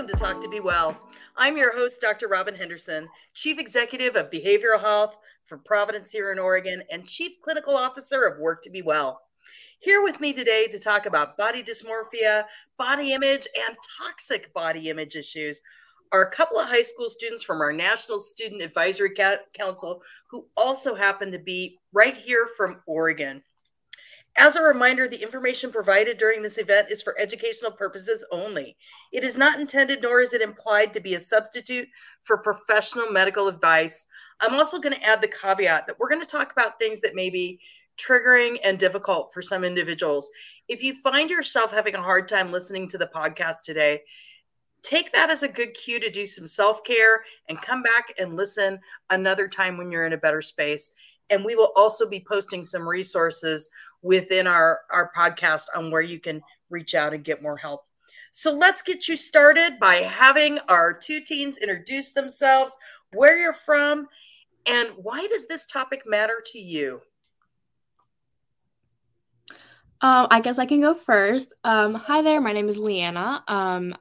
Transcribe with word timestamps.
welcome 0.00 0.16
to 0.16 0.24
Talk 0.24 0.40
to 0.40 0.48
Be 0.48 0.60
Well. 0.60 0.98
I'm 1.36 1.58
your 1.58 1.76
host, 1.76 2.00
Dr. 2.00 2.26
Robin 2.26 2.54
Henderson, 2.54 3.06
Chief 3.34 3.58
Executive 3.58 4.16
of 4.16 4.30
Behavioral 4.30 4.80
Health 4.80 5.14
for 5.44 5.58
Providence 5.58 6.10
here 6.10 6.32
in 6.32 6.38
Oregon 6.38 6.82
and 6.90 7.06
Chief 7.06 7.38
Clinical 7.42 7.76
Officer 7.76 8.24
of 8.24 8.40
Work 8.40 8.62
to 8.62 8.70
Be 8.70 8.80
Well. 8.80 9.20
Here 9.78 10.02
with 10.02 10.18
me 10.18 10.32
today 10.32 10.68
to 10.68 10.78
talk 10.78 11.04
about 11.04 11.36
body 11.36 11.62
dysmorphia, 11.62 12.44
body 12.78 13.12
image, 13.12 13.46
and 13.54 13.76
toxic 13.98 14.54
body 14.54 14.88
image 14.88 15.16
issues 15.16 15.60
are 16.12 16.22
a 16.22 16.30
couple 16.30 16.58
of 16.58 16.70
high 16.70 16.80
school 16.80 17.10
students 17.10 17.42
from 17.42 17.60
our 17.60 17.72
National 17.72 18.20
Student 18.20 18.62
Advisory 18.62 19.12
Council 19.52 20.00
who 20.30 20.46
also 20.56 20.94
happen 20.94 21.30
to 21.30 21.38
be 21.38 21.78
right 21.92 22.16
here 22.16 22.48
from 22.56 22.80
Oregon. 22.86 23.42
As 24.36 24.56
a 24.56 24.62
reminder, 24.62 25.08
the 25.08 25.22
information 25.22 25.72
provided 25.72 26.16
during 26.16 26.40
this 26.40 26.58
event 26.58 26.90
is 26.90 27.02
for 27.02 27.18
educational 27.18 27.72
purposes 27.72 28.24
only. 28.30 28.76
It 29.12 29.24
is 29.24 29.36
not 29.36 29.60
intended, 29.60 30.02
nor 30.02 30.20
is 30.20 30.32
it 30.32 30.40
implied 30.40 30.92
to 30.94 31.00
be 31.00 31.14
a 31.14 31.20
substitute 31.20 31.88
for 32.22 32.38
professional 32.38 33.10
medical 33.10 33.48
advice. 33.48 34.06
I'm 34.40 34.54
also 34.54 34.78
going 34.78 34.94
to 34.94 35.04
add 35.04 35.20
the 35.20 35.28
caveat 35.28 35.86
that 35.86 35.98
we're 35.98 36.08
going 36.08 36.22
to 36.22 36.26
talk 36.26 36.52
about 36.52 36.78
things 36.78 37.00
that 37.00 37.14
may 37.14 37.28
be 37.28 37.60
triggering 37.98 38.58
and 38.64 38.78
difficult 38.78 39.32
for 39.32 39.42
some 39.42 39.64
individuals. 39.64 40.30
If 40.68 40.82
you 40.82 40.94
find 40.94 41.28
yourself 41.28 41.70
having 41.70 41.94
a 41.94 42.02
hard 42.02 42.28
time 42.28 42.52
listening 42.52 42.88
to 42.88 42.98
the 42.98 43.10
podcast 43.14 43.64
today, 43.64 44.02
take 44.82 45.12
that 45.12 45.30
as 45.30 45.42
a 45.42 45.48
good 45.48 45.74
cue 45.74 46.00
to 46.00 46.10
do 46.10 46.24
some 46.24 46.46
self 46.46 46.82
care 46.84 47.24
and 47.48 47.60
come 47.60 47.82
back 47.82 48.14
and 48.18 48.36
listen 48.36 48.78
another 49.10 49.48
time 49.48 49.76
when 49.76 49.90
you're 49.90 50.06
in 50.06 50.12
a 50.12 50.18
better 50.18 50.40
space. 50.40 50.92
And 51.28 51.44
we 51.44 51.54
will 51.54 51.72
also 51.76 52.08
be 52.08 52.24
posting 52.26 52.64
some 52.64 52.88
resources 52.88 53.68
within 54.02 54.46
our, 54.46 54.80
our 54.90 55.12
podcast 55.16 55.66
on 55.74 55.90
where 55.90 56.00
you 56.00 56.18
can 56.18 56.42
reach 56.70 56.94
out 56.94 57.12
and 57.12 57.24
get 57.24 57.42
more 57.42 57.56
help. 57.56 57.84
So 58.32 58.52
let's 58.52 58.82
get 58.82 59.08
you 59.08 59.16
started 59.16 59.78
by 59.80 59.96
having 59.96 60.58
our 60.68 60.92
two 60.92 61.20
teens 61.20 61.58
introduce 61.58 62.10
themselves, 62.10 62.76
where 63.12 63.36
you're 63.36 63.52
from, 63.52 64.06
and 64.66 64.90
why 64.96 65.26
does 65.26 65.48
this 65.48 65.66
topic 65.66 66.02
matter 66.06 66.42
to 66.52 66.58
you? 66.58 67.00
Um, 70.02 70.28
I 70.30 70.40
guess 70.40 70.58
I 70.58 70.66
can 70.66 70.80
go 70.80 70.94
first. 70.94 71.52
Um, 71.64 71.94
hi 71.94 72.22
there, 72.22 72.40
my 72.40 72.52
name 72.52 72.68
is 72.68 72.78
Leanna. 72.78 73.42
Um, 73.48 73.94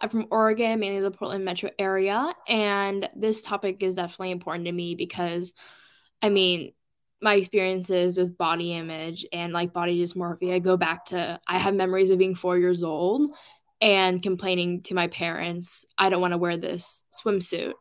I'm 0.00 0.08
from 0.08 0.26
Oregon, 0.30 0.80
mainly 0.80 1.00
the 1.00 1.10
Portland 1.10 1.44
metro 1.44 1.70
area, 1.78 2.32
and 2.48 3.08
this 3.14 3.42
topic 3.42 3.82
is 3.82 3.96
definitely 3.96 4.30
important 4.30 4.66
to 4.66 4.72
me 4.72 4.94
because, 4.94 5.52
I 6.22 6.28
mean, 6.28 6.72
my 7.22 7.34
experiences 7.34 8.18
with 8.18 8.36
body 8.36 8.74
image 8.74 9.24
and 9.32 9.52
like 9.52 9.72
body 9.72 10.02
dysmorphia 10.02 10.60
go 10.60 10.76
back 10.76 11.06
to 11.06 11.40
I 11.46 11.58
have 11.58 11.74
memories 11.74 12.10
of 12.10 12.18
being 12.18 12.34
four 12.34 12.58
years 12.58 12.82
old 12.82 13.30
and 13.80 14.22
complaining 14.22 14.82
to 14.82 14.94
my 14.94 15.08
parents, 15.08 15.84
I 15.98 16.08
don't 16.08 16.20
want 16.20 16.32
to 16.32 16.38
wear 16.38 16.56
this 16.56 17.02
swimsuit. 17.12 17.72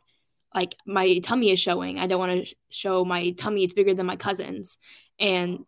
Like 0.53 0.75
my 0.85 1.19
tummy 1.19 1.51
is 1.51 1.59
showing. 1.59 1.99
I 1.99 2.07
don't 2.07 2.19
want 2.19 2.45
to 2.45 2.55
show 2.69 3.05
my 3.05 3.31
tummy. 3.31 3.63
It's 3.63 3.73
bigger 3.73 3.93
than 3.93 4.05
my 4.05 4.15
cousin's. 4.15 4.77
And 5.19 5.59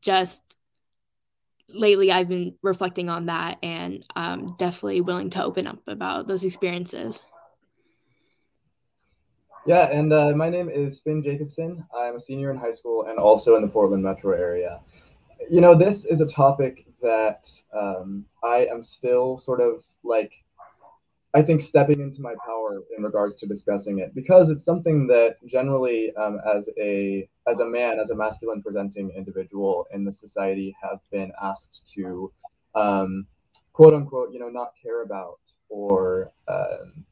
just 0.00 0.42
lately, 1.68 2.12
I've 2.12 2.28
been 2.28 2.54
reflecting 2.62 3.08
on 3.08 3.26
that 3.26 3.58
and 3.62 4.04
definitely 4.58 5.00
willing 5.00 5.30
to 5.30 5.44
open 5.44 5.66
up 5.66 5.80
about 5.86 6.28
those 6.28 6.44
experiences. 6.44 7.22
Yeah, 9.66 9.88
and 9.90 10.12
uh, 10.12 10.30
my 10.36 10.48
name 10.48 10.68
is 10.68 11.00
Finn 11.00 11.24
Jacobson. 11.24 11.84
I'm 11.92 12.14
a 12.14 12.20
senior 12.20 12.52
in 12.52 12.56
high 12.56 12.70
school 12.70 13.06
and 13.08 13.18
also 13.18 13.56
in 13.56 13.62
the 13.62 13.68
Portland 13.68 14.04
metro 14.04 14.32
area. 14.32 14.78
You 15.50 15.60
know, 15.60 15.74
this 15.74 16.04
is 16.04 16.20
a 16.20 16.26
topic 16.26 16.86
that 17.02 17.50
um, 17.76 18.24
I 18.44 18.66
am 18.70 18.84
still 18.84 19.38
sort 19.38 19.60
of 19.60 19.84
like, 20.04 20.32
I 21.34 21.42
think, 21.42 21.62
stepping 21.62 21.98
into 21.98 22.22
my 22.22 22.34
power 22.46 22.80
in 22.96 23.02
regards 23.02 23.34
to 23.36 23.46
discussing 23.48 23.98
it 23.98 24.14
because 24.14 24.50
it's 24.50 24.64
something 24.64 25.08
that 25.08 25.38
generally, 25.46 26.14
um, 26.14 26.38
as 26.56 26.70
a 26.78 27.28
as 27.48 27.58
a 27.58 27.66
man, 27.66 27.98
as 27.98 28.10
a 28.10 28.14
masculine 28.14 28.62
presenting 28.62 29.10
individual 29.16 29.88
in 29.92 30.04
the 30.04 30.12
society, 30.12 30.76
have 30.80 31.00
been 31.10 31.32
asked 31.42 31.90
to, 31.96 32.32
um, 32.76 33.26
quote 33.72 33.94
unquote, 33.94 34.32
you 34.32 34.38
know, 34.38 34.48
not 34.48 34.74
care 34.80 35.02
about 35.02 35.40
or 35.68 36.30
um, 36.46 37.04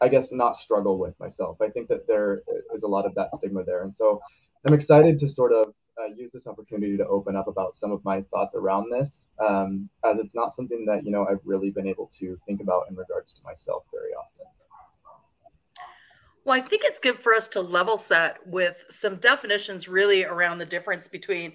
I 0.00 0.08
guess 0.08 0.32
not 0.32 0.56
struggle 0.56 0.98
with 0.98 1.18
myself. 1.18 1.60
I 1.60 1.68
think 1.68 1.88
that 1.88 2.06
there 2.06 2.42
is 2.74 2.82
a 2.82 2.86
lot 2.88 3.04
of 3.06 3.14
that 3.16 3.32
stigma 3.34 3.64
there, 3.64 3.82
and 3.82 3.92
so 3.92 4.20
I'm 4.66 4.74
excited 4.74 5.18
to 5.20 5.28
sort 5.28 5.52
of 5.52 5.74
uh, 5.98 6.14
use 6.14 6.32
this 6.32 6.46
opportunity 6.46 6.96
to 6.96 7.06
open 7.06 7.36
up 7.36 7.48
about 7.48 7.76
some 7.76 7.90
of 7.90 8.04
my 8.04 8.22
thoughts 8.22 8.54
around 8.54 8.92
this, 8.92 9.26
um, 9.40 9.88
as 10.04 10.18
it's 10.18 10.34
not 10.34 10.52
something 10.52 10.84
that 10.86 11.04
you 11.04 11.10
know 11.10 11.26
I've 11.26 11.40
really 11.44 11.70
been 11.70 11.86
able 11.86 12.10
to 12.18 12.38
think 12.46 12.60
about 12.60 12.84
in 12.88 12.96
regards 12.96 13.32
to 13.34 13.42
myself 13.44 13.84
very 13.92 14.12
often. 14.12 14.46
Well, 16.44 16.56
I 16.56 16.62
think 16.62 16.82
it's 16.84 17.00
good 17.00 17.20
for 17.20 17.34
us 17.34 17.48
to 17.48 17.60
level 17.60 17.98
set 17.98 18.38
with 18.46 18.84
some 18.88 19.16
definitions 19.16 19.86
really 19.86 20.24
around 20.24 20.58
the 20.58 20.66
difference 20.66 21.06
between 21.06 21.52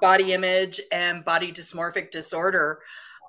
body 0.00 0.32
image 0.32 0.80
and 0.90 1.24
body 1.24 1.52
dysmorphic 1.52 2.10
disorder. 2.10 2.80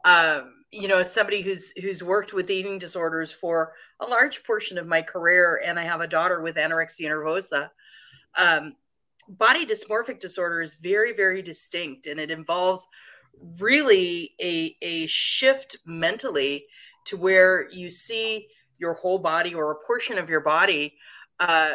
Um, 0.05 0.53
you 0.71 0.87
know, 0.87 0.99
as 0.99 1.13
somebody 1.13 1.41
who's 1.41 1.71
who's 1.71 2.01
worked 2.01 2.33
with 2.33 2.49
eating 2.49 2.79
disorders 2.79 3.31
for 3.31 3.73
a 3.99 4.05
large 4.05 4.43
portion 4.43 4.77
of 4.77 4.87
my 4.87 5.01
career, 5.01 5.61
and 5.65 5.77
I 5.77 5.83
have 5.83 6.01
a 6.01 6.07
daughter 6.07 6.41
with 6.41 6.55
anorexia 6.55 7.09
nervosa. 7.09 7.69
Um, 8.37 8.75
body 9.27 9.65
dysmorphic 9.65 10.19
disorder 10.19 10.61
is 10.61 10.75
very, 10.75 11.13
very 11.13 11.41
distinct, 11.41 12.07
and 12.07 12.19
it 12.19 12.31
involves 12.31 12.85
really 13.59 14.31
a 14.41 14.75
a 14.81 15.07
shift 15.07 15.77
mentally 15.85 16.65
to 17.05 17.17
where 17.17 17.69
you 17.71 17.89
see 17.89 18.47
your 18.77 18.93
whole 18.93 19.19
body 19.19 19.53
or 19.53 19.71
a 19.71 19.85
portion 19.85 20.17
of 20.17 20.29
your 20.29 20.41
body 20.41 20.95
uh, 21.39 21.73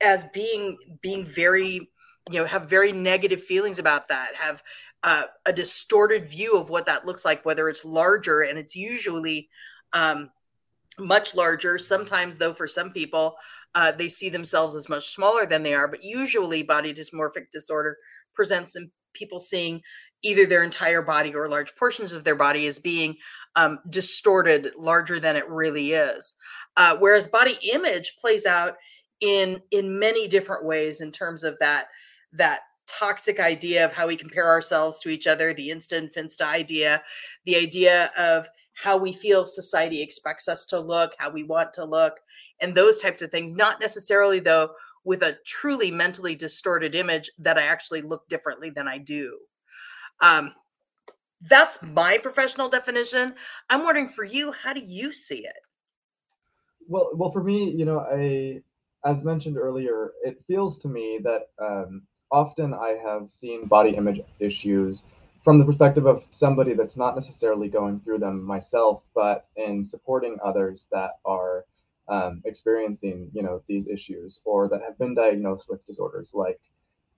as 0.00 0.24
being 0.32 0.76
being 1.02 1.24
very 1.24 1.90
you 2.30 2.38
know 2.38 2.44
have 2.44 2.68
very 2.68 2.92
negative 2.92 3.42
feelings 3.42 3.78
about 3.78 4.08
that 4.08 4.34
have 4.34 4.62
uh, 5.02 5.24
a 5.46 5.52
distorted 5.52 6.24
view 6.24 6.56
of 6.56 6.70
what 6.70 6.86
that 6.86 7.06
looks 7.06 7.24
like, 7.24 7.44
whether 7.44 7.68
it's 7.68 7.84
larger 7.84 8.42
and 8.42 8.58
it's 8.58 8.74
usually 8.74 9.48
um, 9.92 10.30
much 10.98 11.34
larger. 11.34 11.78
Sometimes, 11.78 12.36
though, 12.36 12.52
for 12.52 12.66
some 12.66 12.90
people, 12.90 13.36
uh, 13.74 13.92
they 13.92 14.08
see 14.08 14.28
themselves 14.28 14.74
as 14.74 14.88
much 14.88 15.08
smaller 15.08 15.46
than 15.46 15.62
they 15.62 15.74
are. 15.74 15.88
But 15.88 16.02
usually, 16.02 16.62
body 16.62 16.92
dysmorphic 16.92 17.50
disorder 17.52 17.96
presents 18.34 18.76
in 18.76 18.90
people 19.14 19.38
seeing 19.38 19.82
either 20.22 20.46
their 20.46 20.64
entire 20.64 21.02
body 21.02 21.34
or 21.34 21.48
large 21.48 21.74
portions 21.76 22.12
of 22.12 22.24
their 22.24 22.34
body 22.34 22.66
as 22.66 22.78
being 22.78 23.16
um, 23.56 23.78
distorted, 23.88 24.72
larger 24.76 25.20
than 25.20 25.36
it 25.36 25.48
really 25.48 25.92
is. 25.92 26.34
Uh, 26.76 26.96
whereas 26.98 27.28
body 27.28 27.56
image 27.72 28.16
plays 28.20 28.46
out 28.46 28.76
in 29.20 29.60
in 29.70 29.98
many 29.98 30.28
different 30.28 30.64
ways 30.64 31.00
in 31.00 31.10
terms 31.10 31.42
of 31.42 31.58
that 31.58 31.88
that 32.32 32.60
toxic 32.88 33.38
idea 33.38 33.84
of 33.84 33.92
how 33.92 34.06
we 34.06 34.16
compare 34.16 34.46
ourselves 34.46 34.98
to 35.00 35.08
each 35.08 35.26
other, 35.26 35.52
the 35.52 35.70
instant 35.70 36.12
finsta 36.14 36.42
idea, 36.42 37.02
the 37.44 37.56
idea 37.56 38.10
of 38.16 38.48
how 38.74 38.96
we 38.96 39.12
feel 39.12 39.44
society 39.46 40.00
expects 40.00 40.48
us 40.48 40.64
to 40.66 40.78
look, 40.78 41.12
how 41.18 41.30
we 41.30 41.42
want 41.42 41.72
to 41.74 41.84
look, 41.84 42.14
and 42.60 42.74
those 42.74 43.00
types 43.00 43.22
of 43.22 43.30
things. 43.30 43.52
Not 43.52 43.80
necessarily, 43.80 44.40
though, 44.40 44.70
with 45.04 45.22
a 45.22 45.36
truly 45.44 45.90
mentally 45.90 46.34
distorted 46.34 46.94
image 46.94 47.30
that 47.38 47.58
I 47.58 47.62
actually 47.62 48.02
look 48.02 48.28
differently 48.28 48.70
than 48.70 48.86
I 48.88 48.98
do. 48.98 49.38
Um, 50.20 50.52
that's 51.42 51.82
my 51.82 52.18
professional 52.18 52.68
definition. 52.68 53.34
I'm 53.70 53.84
wondering 53.84 54.08
for 54.08 54.24
you, 54.24 54.52
how 54.52 54.72
do 54.72 54.80
you 54.80 55.12
see 55.12 55.46
it? 55.46 55.56
Well, 56.88 57.10
well, 57.14 57.30
for 57.30 57.42
me, 57.42 57.70
you 57.70 57.84
know, 57.84 58.00
I, 58.00 58.62
as 59.08 59.24
mentioned 59.24 59.56
earlier, 59.56 60.12
it 60.24 60.42
feels 60.46 60.78
to 60.78 60.88
me 60.88 61.20
that 61.22 61.50
um, 61.60 62.02
often 62.30 62.74
I 62.74 62.98
have 63.02 63.30
seen 63.30 63.66
body 63.66 63.90
image 63.90 64.20
issues 64.38 65.04
from 65.44 65.58
the 65.58 65.64
perspective 65.64 66.06
of 66.06 66.26
somebody 66.30 66.74
that's 66.74 66.96
not 66.96 67.14
necessarily 67.14 67.68
going 67.68 68.00
through 68.00 68.18
them 68.18 68.42
myself, 68.42 69.02
but 69.14 69.46
in 69.56 69.82
supporting 69.84 70.36
others 70.44 70.88
that 70.92 71.12
are 71.24 71.64
um, 72.08 72.42
experiencing, 72.44 73.30
you 73.32 73.42
know, 73.42 73.62
these 73.68 73.86
issues 73.86 74.40
or 74.44 74.68
that 74.68 74.82
have 74.82 74.98
been 74.98 75.14
diagnosed 75.14 75.68
with 75.68 75.86
disorders 75.86 76.32
like 76.34 76.60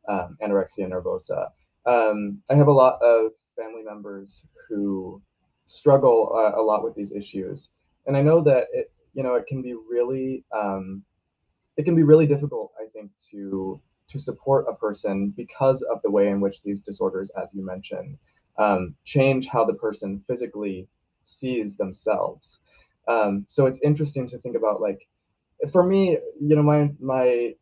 um, 0.09 0.37
anorexia 0.43 0.89
nervosa. 0.89 1.49
Um, 1.87 2.43
I 2.51 2.55
have 2.55 2.69
a 2.69 2.73
lot 2.73 3.01
of 3.03 3.33
family 3.57 3.83
members 3.83 4.47
who 4.69 5.21
struggle 5.67 6.33
uh, 6.35 6.61
a 6.61 6.63
lot 6.63 6.85
with 6.85 6.95
these 6.95 7.13
issues, 7.13 7.71
and 8.07 8.17
I 8.17 8.23
know 8.23 8.43
that 8.43 8.67
it, 8.73 8.93
you 9.15 9.23
know, 9.23 9.35
it 9.35 9.47
can 9.47 9.63
be 9.63 9.75
really, 9.75 10.45
um, 10.55 11.03
it 11.77 11.85
can 11.85 11.95
be 11.95 12.03
really 12.03 12.27
difficult, 12.27 12.73
I 12.81 12.89
think, 12.93 13.11
to 13.31 13.81
to 14.11 14.19
support 14.19 14.67
a 14.69 14.75
person 14.75 15.33
because 15.37 15.83
of 15.83 16.01
the 16.03 16.11
way 16.11 16.29
in 16.29 16.41
which 16.41 16.63
these 16.63 16.83
disorders, 16.83 17.31
as 17.41 17.55
you 17.55 17.65
mentioned, 17.65 18.19
um, 18.59 18.95
change 19.05 19.47
how 19.47 19.65
the 19.65 19.75
person 19.75 20.23
physically 20.27 20.89
sees 21.25 21.77
themselves. 21.77 22.61
Um, 23.09 23.47
so 23.49 23.67
it's 23.67 23.81
interesting 23.83 24.29
to 24.29 24.39
think 24.39 24.57
about, 24.57 24.81
like, 24.81 25.07
for 25.73 25.85
me, 25.85 26.19
you 26.41 26.57
know, 26.57 26.63
my 26.63 26.91
my 27.01 27.55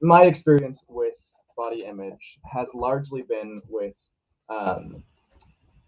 my 0.00 0.24
experience 0.24 0.84
with 0.88 1.14
body 1.56 1.84
image 1.84 2.38
has 2.50 2.68
largely 2.72 3.22
been 3.22 3.60
with 3.68 3.94
um, 4.48 5.02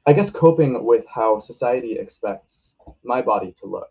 I 0.04 0.12
guess 0.12 0.30
coping 0.30 0.84
with 0.84 1.06
how 1.06 1.38
society 1.38 1.92
expects 1.98 2.76
my 3.04 3.22
body 3.22 3.54
to 3.60 3.66
look. 3.66 3.90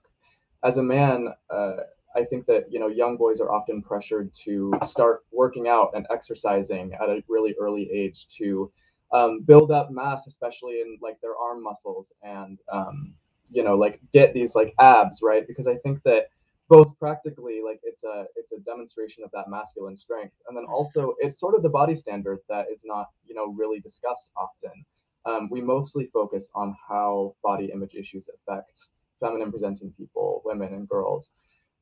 As 0.64 0.78
a 0.78 0.84
man, 0.84 1.30
uh, 1.50 1.78
I 2.16 2.24
think 2.24 2.46
that 2.48 2.72
you 2.72 2.80
know 2.80 2.88
young 2.88 3.18
boys 3.18 3.40
are 3.40 3.52
often 3.52 3.82
pressured 3.82 4.34
to 4.46 4.74
start 4.86 5.24
working 5.32 5.68
out 5.68 5.92
and 5.96 6.06
exercising 6.12 6.94
at 6.94 7.10
a 7.10 7.24
really 7.28 7.56
early 7.60 7.90
age 7.92 8.28
to 8.38 8.72
um, 9.14 9.42
build 9.42 9.72
up 9.72 9.92
mass, 9.92 10.28
especially 10.28 10.82
in 10.82 10.98
like 11.02 11.20
their 11.22 11.36
arm 11.38 11.64
muscles, 11.64 12.14
and 12.24 12.60
um, 12.72 13.14
you 13.52 13.64
know 13.64 13.76
like 13.76 14.00
get 14.14 14.34
these 14.34 14.56
like 14.56 14.74
abs, 14.80 15.22
right? 15.22 15.48
Because 15.48 15.68
I 15.68 15.76
think 15.78 16.02
that 16.04 16.28
both 16.70 16.98
practically 17.00 17.62
like 17.64 17.80
it's 17.84 18.04
a 18.04 18.26
it's 18.36 18.52
a 18.52 18.60
demonstration 18.60 19.24
of 19.24 19.32
that 19.32 19.50
masculine 19.50 19.98
strength, 19.98 20.36
and 20.48 20.58
then 20.58 20.66
also 20.66 21.16
it's 21.20 21.40
sort 21.40 21.56
of 21.56 21.64
the 21.64 21.70
body 21.70 21.96
standard 21.96 22.40
that 22.50 22.66
is 22.72 22.84
not 22.86 23.08
you 23.26 23.36
know 23.36 23.54
really 23.58 23.80
discussed 23.80 24.32
often. 24.36 24.86
Um, 25.26 25.50
we 25.52 25.62
mostly 25.62 26.10
focus 26.12 26.52
on 26.56 26.76
how 26.90 27.36
body 27.44 27.70
image 27.72 27.94
issues 27.94 28.28
affect 28.28 28.80
feminine 29.20 29.52
presenting 29.52 29.92
people, 29.92 30.42
women 30.44 30.74
and 30.74 30.90
girls 30.90 31.32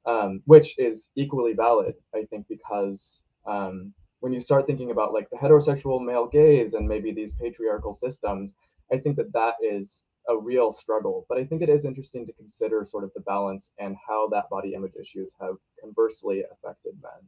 um, 0.06 0.42
which 0.46 0.78
is 0.80 1.10
equally 1.16 1.54
valid, 1.54 1.96
I 2.16 2.26
think, 2.30 2.48
because 2.48 3.24
um, 3.46 3.94
when 4.20 4.34
you 4.34 4.40
start 4.40 4.68
thinking 4.68 4.92
about 4.92 5.14
like 5.14 5.30
the 5.30 5.38
heterosexual 5.38 6.04
male 6.04 6.28
gaze 6.28 6.74
and 6.74 6.88
maybe 6.88 7.14
these 7.14 7.34
patriarchal 7.34 7.94
systems, 7.94 8.56
I 8.92 8.98
think 8.98 9.18
that 9.18 9.34
that 9.34 9.56
is 9.64 10.04
a 10.28 10.38
real 10.38 10.72
struggle. 10.72 11.26
But 11.30 11.38
I 11.38 11.46
think 11.46 11.62
it 11.62 11.70
is 11.70 11.86
interesting 11.86 12.26
to 12.28 12.34
consider 12.34 12.86
sort 12.86 13.04
of 13.04 13.12
the 13.16 13.22
balance 13.22 13.72
and 13.80 13.96
how 14.08 14.28
that 14.30 14.50
body 14.50 14.74
image 14.74 14.94
issues 15.00 15.34
have 15.40 15.56
conversely 15.82 16.44
affected 16.52 16.94
men. 17.02 17.28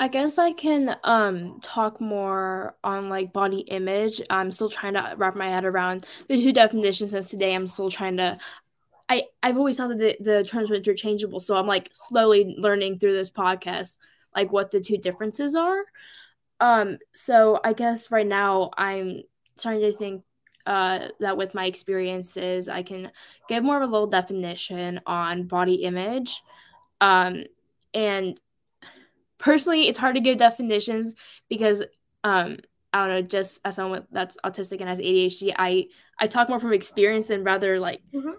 I 0.00 0.06
guess 0.08 0.38
I 0.38 0.52
can 0.52 0.96
um 1.02 1.60
talk 1.60 2.00
more 2.00 2.76
on 2.84 3.08
like 3.08 3.32
body 3.32 3.60
image. 3.60 4.22
I'm 4.30 4.52
still 4.52 4.70
trying 4.70 4.94
to 4.94 5.14
wrap 5.16 5.34
my 5.34 5.48
head 5.48 5.64
around 5.64 6.06
the 6.28 6.40
two 6.40 6.52
definitions 6.52 7.10
since 7.10 7.28
today 7.28 7.54
I'm 7.54 7.66
still 7.66 7.90
trying 7.90 8.16
to 8.18 8.38
I 9.08 9.24
I've 9.42 9.56
always 9.56 9.76
thought 9.76 9.88
that 9.88 9.98
the, 9.98 10.16
the 10.20 10.44
terms 10.44 10.70
were 10.70 10.76
interchangeable, 10.76 11.40
so 11.40 11.56
I'm 11.56 11.66
like 11.66 11.90
slowly 11.92 12.54
learning 12.58 12.98
through 12.98 13.14
this 13.14 13.30
podcast 13.30 13.96
like 14.34 14.52
what 14.52 14.70
the 14.70 14.80
two 14.80 14.98
differences 14.98 15.54
are. 15.54 15.80
Um, 16.60 16.98
so 17.12 17.60
I 17.64 17.72
guess 17.72 18.10
right 18.10 18.26
now 18.26 18.70
I'm 18.76 19.22
starting 19.56 19.82
to 19.82 19.96
think 19.96 20.24
uh, 20.66 21.08
that 21.20 21.36
with 21.36 21.54
my 21.54 21.66
experiences, 21.66 22.68
I 22.68 22.82
can 22.82 23.10
give 23.48 23.64
more 23.64 23.76
of 23.76 23.88
a 23.88 23.92
little 23.92 24.06
definition 24.06 25.00
on 25.06 25.44
body 25.44 25.76
image. 25.76 26.42
Um, 27.00 27.44
and 27.94 28.38
personally, 29.38 29.88
it's 29.88 29.98
hard 29.98 30.16
to 30.16 30.20
give 30.20 30.36
definitions 30.36 31.14
because 31.48 31.82
um, 32.22 32.58
I 32.92 33.06
don't 33.06 33.08
know, 33.08 33.22
just 33.22 33.60
as 33.64 33.76
someone 33.76 34.06
that's 34.10 34.36
autistic 34.44 34.80
and 34.80 34.88
has 34.88 35.00
ADHD, 35.00 35.54
I 35.56 35.86
I 36.18 36.26
talk 36.26 36.48
more 36.48 36.60
from 36.60 36.72
experience 36.72 37.28
than 37.28 37.44
rather 37.44 37.78
like 37.78 38.02
mm-hmm 38.12 38.30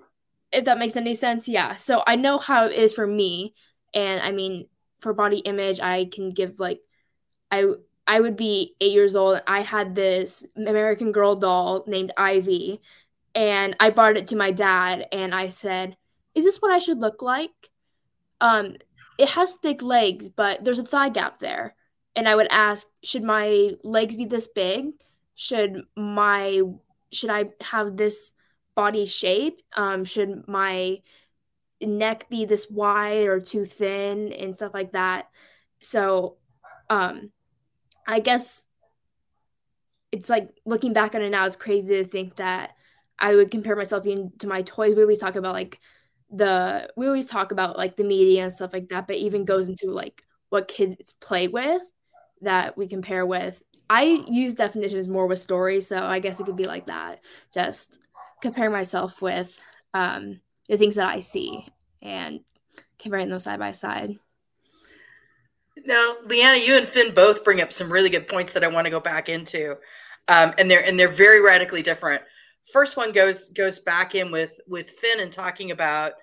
if 0.51 0.65
that 0.65 0.79
makes 0.79 0.95
any 0.95 1.13
sense 1.13 1.47
yeah. 1.47 1.75
So 1.75 2.03
i 2.07 2.15
know 2.15 2.37
how 2.37 2.65
it 2.65 2.73
is 2.73 2.93
for 2.93 3.07
me 3.07 3.53
and 3.93 4.21
i 4.21 4.31
mean 4.31 4.67
for 4.99 5.13
body 5.13 5.39
image 5.39 5.79
i 5.79 6.05
can 6.05 6.31
give 6.31 6.59
like 6.59 6.79
i 7.51 7.65
i 8.05 8.19
would 8.19 8.35
be 8.35 8.75
eight 8.81 8.91
years 8.91 9.15
old 9.15 9.35
and 9.35 9.43
i 9.47 9.61
had 9.61 9.95
this 9.95 10.45
american 10.55 11.11
girl 11.11 11.35
doll 11.35 11.83
named 11.87 12.11
ivy 12.17 12.81
and 13.33 13.75
i 13.79 13.89
brought 13.89 14.17
it 14.17 14.27
to 14.27 14.35
my 14.35 14.51
dad 14.51 15.07
and 15.11 15.33
i 15.33 15.47
said 15.47 15.95
is 16.35 16.45
this 16.45 16.61
what 16.61 16.71
i 16.71 16.79
should 16.79 16.99
look 16.99 17.21
like? 17.21 17.69
Um 18.41 18.75
it 19.17 19.29
has 19.29 19.53
thick 19.55 19.81
legs 19.81 20.29
but 20.29 20.63
there's 20.63 20.79
a 20.79 20.83
thigh 20.83 21.09
gap 21.09 21.39
there 21.39 21.75
and 22.15 22.27
i 22.29 22.35
would 22.35 22.47
ask 22.51 22.87
should 23.03 23.23
my 23.23 23.71
legs 23.83 24.15
be 24.15 24.25
this 24.25 24.47
big? 24.47 24.91
Should 25.35 25.83
my 25.95 26.61
should 27.11 27.29
i 27.29 27.45
have 27.61 27.97
this 27.97 28.33
body 28.79 29.05
shape. 29.05 29.61
Um, 29.75 30.05
should 30.05 30.47
my 30.47 31.01
neck 31.81 32.29
be 32.29 32.45
this 32.45 32.69
wide 32.69 33.27
or 33.27 33.41
too 33.41 33.65
thin 33.65 34.31
and 34.31 34.55
stuff 34.55 34.73
like 34.73 34.93
that? 34.93 35.27
So, 35.81 36.37
um, 36.89 37.33
I 38.07 38.21
guess 38.21 38.63
it's 40.13 40.29
like 40.29 40.49
looking 40.65 40.93
back 40.93 41.13
on 41.13 41.21
it 41.21 41.29
now, 41.29 41.45
it's 41.45 41.57
crazy 41.57 42.01
to 42.01 42.05
think 42.05 42.37
that 42.37 42.71
I 43.19 43.35
would 43.35 43.51
compare 43.51 43.75
myself 43.75 44.07
even 44.07 44.31
to 44.39 44.47
my 44.47 44.61
toys. 44.61 44.95
We 44.95 45.01
always 45.01 45.19
talk 45.19 45.35
about 45.35 45.53
like 45.53 45.77
the 46.31 46.89
we 46.95 47.05
always 47.05 47.25
talk 47.25 47.51
about 47.51 47.77
like 47.77 47.97
the 47.97 48.05
media 48.05 48.43
and 48.43 48.53
stuff 48.53 48.71
like 48.71 48.87
that, 48.89 49.07
but 49.07 49.17
even 49.17 49.43
goes 49.43 49.67
into 49.67 49.91
like 49.91 50.23
what 50.51 50.69
kids 50.69 51.15
play 51.19 51.49
with 51.49 51.81
that 52.43 52.77
we 52.77 52.87
compare 52.87 53.25
with. 53.25 53.61
I 53.89 54.23
use 54.25 54.55
definitions 54.55 55.09
more 55.09 55.27
with 55.27 55.39
stories, 55.39 55.85
so 55.85 56.01
I 56.01 56.19
guess 56.19 56.39
it 56.39 56.45
could 56.45 56.55
be 56.55 56.63
like 56.63 56.85
that. 56.85 57.19
Just 57.53 57.99
compare 58.41 58.69
myself 58.69 59.21
with 59.21 59.59
um, 59.93 60.39
the 60.67 60.77
things 60.77 60.95
that 60.95 61.09
I 61.09 61.19
see 61.19 61.65
and 62.01 62.41
comparing 62.97 63.29
them 63.29 63.39
side 63.39 63.59
by 63.59 63.71
side. 63.71 64.17
Now, 65.85 66.17
Leanna, 66.25 66.57
you 66.57 66.77
and 66.77 66.87
Finn 66.87 67.13
both 67.13 67.43
bring 67.43 67.61
up 67.61 67.71
some 67.71 67.91
really 67.91 68.09
good 68.09 68.27
points 68.27 68.53
that 68.53 68.63
I 68.63 68.67
want 68.67 68.85
to 68.85 68.91
go 68.91 68.99
back 68.99 69.29
into, 69.29 69.77
um, 70.27 70.53
and 70.57 70.69
they're 70.69 70.83
and 70.83 70.99
they're 70.99 71.07
very 71.07 71.41
radically 71.41 71.81
different. 71.81 72.21
First 72.73 72.97
one 72.97 73.11
goes 73.11 73.49
goes 73.49 73.79
back 73.79 74.13
in 74.15 74.31
with 74.31 74.59
with 74.67 74.89
Finn 74.91 75.21
and 75.21 75.31
talking 75.31 75.71
about 75.71 76.13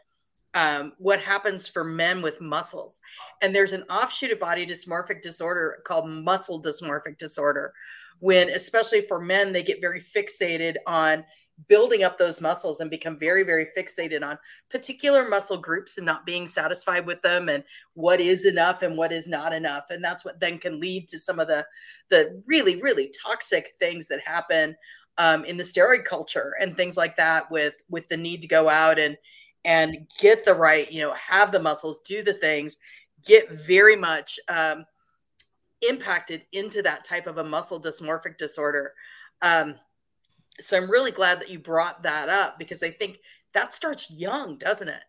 um, 0.55 0.93
what 0.99 1.21
happens 1.21 1.67
for 1.67 1.85
men 1.85 2.23
with 2.23 2.41
muscles, 2.41 3.01
and 3.41 3.55
there's 3.55 3.73
an 3.73 3.85
offshoot 3.85 4.31
of 4.31 4.39
body 4.39 4.67
dysmorphic 4.67 5.23
disorder 5.23 5.79
called 5.87 6.09
muscle 6.09 6.63
dysmorphic 6.63 7.17
disorder, 7.17 7.73
when 8.19 8.51
especially 8.51 9.01
for 9.01 9.21
men 9.21 9.53
they 9.53 9.63
get 9.63 9.81
very 9.81 10.01
fixated 10.01 10.75
on 10.87 11.25
building 11.69 12.03
up 12.05 12.19
those 12.19 12.41
muscles 12.41 12.81
and 12.81 12.91
become 12.91 13.19
very 13.19 13.43
very 13.43 13.67
fixated 13.77 14.23
on 14.23 14.39
particular 14.71 15.29
muscle 15.29 15.57
groups 15.57 15.97
and 15.97 16.07
not 16.07 16.27
being 16.27 16.47
satisfied 16.47 17.07
with 17.07 17.21
them 17.23 17.49
and 17.49 17.65
what 17.95 18.21
is 18.21 18.45
enough 18.45 18.83
and 18.83 18.97
what 18.97 19.13
is 19.13 19.29
not 19.29 19.53
enough. 19.53 19.87
And 19.91 20.05
that's 20.05 20.25
what 20.25 20.39
then 20.39 20.59
can 20.59 20.81
lead 20.81 21.09
to 21.09 21.19
some 21.19 21.39
of 21.39 21.49
the 21.49 21.67
the 22.11 22.43
really 22.47 22.81
really 22.83 23.13
toxic 23.25 23.75
things 23.79 24.07
that 24.09 24.21
happen 24.21 24.77
um, 25.19 25.45
in 25.45 25.57
the 25.57 25.65
steroid 25.65 26.05
culture 26.05 26.55
and 26.61 26.77
things 26.77 26.97
like 26.97 27.17
that 27.17 27.51
with 27.51 27.77
with 27.89 28.09
the 28.09 28.17
need 28.17 28.43
to 28.43 28.49
go 28.49 28.69
out 28.69 28.99
and 28.99 29.17
and 29.65 30.07
get 30.21 30.45
the 30.45 30.55
right 30.55 30.93
you 30.93 31.01
know 31.01 31.15
have 31.15 31.51
the 31.53 31.59
muscles 31.59 32.01
do 32.03 32.23
the 32.23 32.35
things 32.35 32.77
get 33.25 33.51
very 33.51 33.97
much 33.97 34.39
um, 34.49 34.85
impacted 35.89 36.45
into 36.53 36.83
that 36.83 37.05
type 37.05 37.27
of 37.27 37.39
a 37.39 37.45
muscle 37.45 37.81
dysmorphic 37.81 38.37
disorder. 38.39 38.93
Um, 39.43 39.75
so 40.61 40.77
I'm 40.77 40.91
really 40.91 41.11
glad 41.11 41.41
that 41.41 41.51
you 41.51 41.59
brought 41.59 42.03
that 42.03 42.29
up 42.29 42.59
because 42.59 42.83
I 42.83 42.91
think 42.91 43.21
that 43.53 43.75
starts 43.75 44.11
young, 44.11 44.59
doesn't 44.59 44.89
it? 44.89 45.03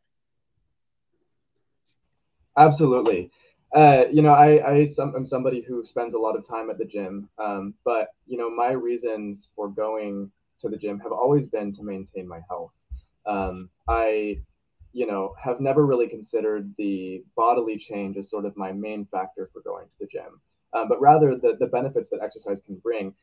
Absolutely. 2.58 3.32
Uh, 3.76 4.06
you 4.12 4.22
know, 4.22 4.34
I, 4.34 4.56
I 4.58 4.88
am 5.00 5.26
somebody 5.26 5.62
who 5.62 5.84
spends 5.84 6.14
a 6.14 6.20
lot 6.20 6.36
of 6.38 6.48
time 6.48 6.70
at 6.70 6.78
the 6.78 6.86
gym, 6.86 7.30
um, 7.38 7.74
but 7.84 8.10
you 8.26 8.38
know, 8.38 8.50
my 8.50 8.72
reasons 8.72 9.50
for 9.56 9.68
going 9.68 10.32
to 10.62 10.70
the 10.70 10.78
gym 10.78 11.00
have 11.00 11.12
always 11.12 11.48
been 11.48 11.74
to 11.74 11.84
maintain 11.84 12.28
my 12.28 12.40
health. 12.50 12.72
Um, 13.26 13.70
I, 13.88 14.40
you 14.94 15.06
know, 15.06 15.36
have 15.42 15.60
never 15.60 15.86
really 15.86 16.08
considered 16.08 16.74
the 16.78 17.24
bodily 17.36 17.78
change 17.78 18.18
as 18.18 18.30
sort 18.30 18.46
of 18.46 18.56
my 18.56 18.72
main 18.72 19.06
factor 19.06 19.50
for 19.52 19.62
going 19.62 19.86
to 19.86 19.94
the 20.00 20.08
gym, 20.08 20.42
um, 20.74 20.88
but 20.88 21.02
rather 21.02 21.36
the 21.36 21.58
the 21.60 21.68
benefits 21.68 22.10
that 22.10 22.22
exercise 22.24 22.62
can 22.62 22.78
bring 22.78 23.14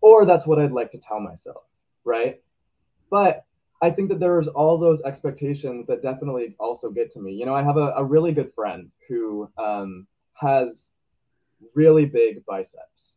or 0.00 0.24
that's 0.24 0.46
what 0.46 0.58
I'd 0.58 0.72
like 0.72 0.90
to 0.92 0.98
tell 0.98 1.20
myself, 1.20 1.64
right? 2.04 2.40
But 3.10 3.44
I 3.82 3.90
think 3.90 4.08
that 4.08 4.20
there's 4.20 4.48
all 4.48 4.78
those 4.78 5.02
expectations 5.02 5.86
that 5.86 6.02
definitely 6.02 6.56
also 6.58 6.90
get 6.90 7.10
to 7.12 7.20
me. 7.20 7.32
You 7.32 7.46
know, 7.46 7.54
I 7.54 7.62
have 7.62 7.76
a, 7.76 7.92
a 7.96 8.04
really 8.04 8.32
good 8.32 8.52
friend 8.54 8.90
who 9.08 9.50
um, 9.58 10.06
has 10.34 10.90
really 11.74 12.06
big 12.06 12.44
biceps. 12.46 13.16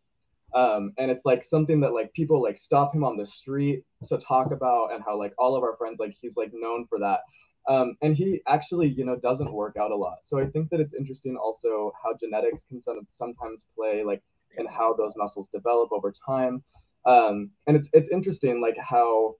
Um, 0.53 0.93
and 0.97 1.11
it's 1.11 1.25
like 1.25 1.43
something 1.43 1.79
that 1.81 1.93
like 1.93 2.11
people 2.13 2.41
like 2.41 2.57
stop 2.57 2.93
him 2.93 3.03
on 3.03 3.17
the 3.17 3.25
street 3.25 3.83
to 4.07 4.17
talk 4.17 4.51
about 4.51 4.91
and 4.93 5.03
how 5.03 5.17
like 5.17 5.33
all 5.37 5.55
of 5.55 5.63
our 5.63 5.75
friends 5.77 5.99
like 5.99 6.15
he's 6.19 6.37
like 6.37 6.51
known 6.53 6.87
for 6.87 6.97
that 6.99 7.19
um, 7.67 7.95
and 8.01 8.15
he 8.15 8.41
actually 8.47 8.87
you 8.87 9.05
know 9.05 9.15
doesn't 9.15 9.53
work 9.53 9.77
out 9.77 9.91
a 9.91 9.95
lot 9.95 10.17
so 10.23 10.39
i 10.39 10.45
think 10.47 10.67
that 10.71 10.79
it's 10.79 10.95
interesting 10.95 11.37
also 11.37 11.93
how 12.01 12.15
genetics 12.19 12.63
can 12.63 12.79
sometimes 13.11 13.67
play 13.75 14.03
like 14.03 14.23
and 14.57 14.67
how 14.69 14.93
those 14.93 15.13
muscles 15.15 15.47
develop 15.53 15.91
over 15.91 16.13
time. 16.25 16.63
Um, 17.05 17.51
and 17.67 17.75
it's 17.77 17.89
it's 17.93 18.09
interesting 18.09 18.61
like 18.61 18.77
how 18.77 19.35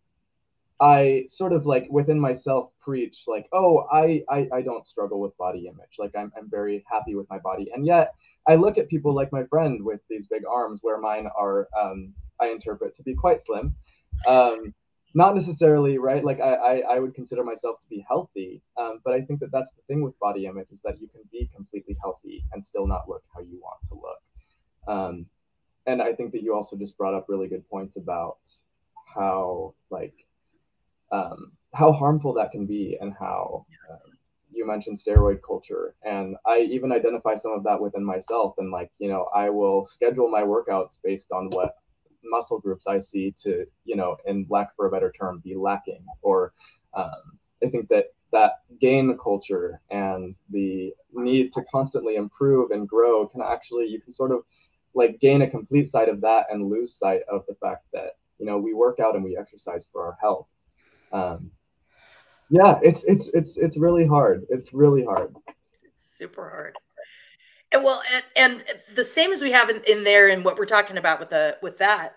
I 0.79 1.25
sort 1.27 1.51
of 1.51 1.65
like 1.65 1.87
within 1.89 2.19
myself 2.19 2.71
preach 2.79 3.25
like, 3.27 3.47
oh, 3.51 3.85
I, 3.91 4.23
I 4.29 4.47
I 4.53 4.61
don't 4.61 4.87
struggle 4.87 5.19
with 5.19 5.37
body 5.37 5.67
image. 5.67 5.97
Like 5.97 6.11
I'm 6.17 6.31
I'm 6.37 6.49
very 6.49 6.83
happy 6.89 7.15
with 7.15 7.29
my 7.29 7.39
body. 7.39 7.69
And 7.73 7.85
yet 7.85 8.13
I 8.47 8.55
look 8.55 8.77
at 8.77 8.87
people 8.87 9.13
like 9.13 9.31
my 9.31 9.43
friend 9.45 9.83
with 9.83 9.99
these 10.09 10.27
big 10.27 10.43
arms 10.49 10.79
where 10.81 10.99
mine 10.99 11.27
are 11.37 11.67
um, 11.79 12.13
I 12.39 12.47
interpret 12.47 12.95
to 12.95 13.03
be 13.03 13.13
quite 13.13 13.41
slim. 13.41 13.75
Um, 14.25 14.73
not 15.13 15.35
necessarily 15.35 15.97
right 15.97 16.23
like 16.23 16.39
I, 16.39 16.53
I, 16.53 16.95
I 16.95 16.99
would 16.99 17.15
consider 17.15 17.43
myself 17.43 17.79
to 17.81 17.87
be 17.87 18.05
healthy 18.07 18.61
um, 18.77 18.99
but 19.03 19.13
i 19.13 19.21
think 19.21 19.39
that 19.39 19.51
that's 19.51 19.71
the 19.71 19.81
thing 19.87 20.01
with 20.01 20.17
body 20.19 20.45
image 20.45 20.67
is 20.71 20.81
that 20.81 21.01
you 21.01 21.07
can 21.07 21.21
be 21.31 21.49
completely 21.55 21.97
healthy 22.01 22.43
and 22.53 22.63
still 22.63 22.85
not 22.85 23.09
look 23.09 23.23
how 23.33 23.41
you 23.41 23.59
want 23.61 23.79
to 23.89 23.95
look 23.95 24.19
um, 24.87 25.25
and 25.85 26.01
I 26.01 26.13
think 26.13 26.31
that 26.33 26.43
you 26.43 26.53
also 26.53 26.75
just 26.75 26.97
brought 26.97 27.13
up 27.13 27.25
really 27.29 27.47
good 27.47 27.67
points 27.69 27.97
about 27.97 28.37
how 29.15 29.73
like 29.89 30.13
um, 31.11 31.51
how 31.73 31.91
harmful 31.91 32.33
that 32.33 32.51
can 32.51 32.65
be 32.65 32.97
and 33.01 33.13
how 33.19 33.65
uh, 33.89 34.09
you 34.51 34.65
mentioned 34.65 34.97
steroid 34.97 35.39
culture. 35.45 35.95
And 36.03 36.35
i 36.45 36.59
even 36.59 36.91
identify 36.91 37.35
some 37.35 37.53
of 37.53 37.63
that 37.63 37.81
within 37.81 38.03
myself 38.03 38.55
and 38.57 38.71
like 38.71 38.91
you 38.99 39.09
know 39.09 39.29
i 39.35 39.49
will 39.49 39.85
schedule 39.85 40.29
my 40.29 40.41
workouts 40.41 40.99
based 41.03 41.31
on 41.31 41.49
what 41.49 41.75
muscle 42.23 42.59
groups 42.59 42.85
i 42.85 42.99
see 42.99 43.33
to 43.43 43.65
you 43.85 43.95
know 43.95 44.17
in 44.25 44.45
lack 44.49 44.75
for 44.75 44.87
a 44.87 44.91
better 44.91 45.11
term 45.17 45.41
be 45.43 45.55
lacking. 45.55 46.05
Or 46.21 46.53
um, 46.93 47.37
i 47.63 47.69
think 47.69 47.87
that 47.89 48.13
that 48.31 48.59
gain 48.79 49.17
culture 49.17 49.81
and 49.89 50.35
the 50.51 50.93
need 51.13 51.51
to 51.53 51.63
constantly 51.71 52.15
improve 52.15 52.71
and 52.71 52.87
grow 52.87 53.27
can 53.27 53.41
actually 53.41 53.85
you 53.85 53.99
can 53.99 54.11
sort 54.11 54.31
of 54.31 54.41
like 54.93 55.19
gain 55.19 55.41
a 55.41 55.49
complete 55.49 55.87
sight 55.87 56.09
of 56.09 56.21
that 56.21 56.45
and 56.51 56.69
lose 56.69 56.95
sight 56.95 57.21
of 57.31 57.43
the 57.47 57.55
fact 57.55 57.85
that 57.93 58.17
you 58.39 58.45
know 58.45 58.57
we 58.57 58.73
work 58.73 58.99
out 58.99 59.15
and 59.15 59.23
we 59.23 59.37
exercise 59.37 59.87
for 59.91 60.05
our 60.05 60.17
health. 60.21 60.47
Um, 61.11 61.51
yeah 62.49 62.79
it's 62.83 63.03
it's 63.03 63.29
it's 63.29 63.57
it's 63.57 63.77
really 63.77 64.05
hard. 64.05 64.45
It's 64.49 64.73
really 64.73 65.03
hard. 65.03 65.35
It's 65.83 66.17
super 66.17 66.49
hard. 66.49 66.75
And 67.71 67.83
well 67.83 68.01
and, 68.13 68.23
and 68.35 68.63
the 68.95 69.03
same 69.03 69.31
as 69.31 69.41
we 69.41 69.51
have 69.51 69.69
in, 69.69 69.81
in 69.87 70.03
there 70.03 70.29
and 70.29 70.43
what 70.43 70.57
we're 70.57 70.65
talking 70.65 70.97
about 70.97 71.19
with 71.19 71.29
the 71.29 71.57
with 71.61 71.77
that 71.77 72.15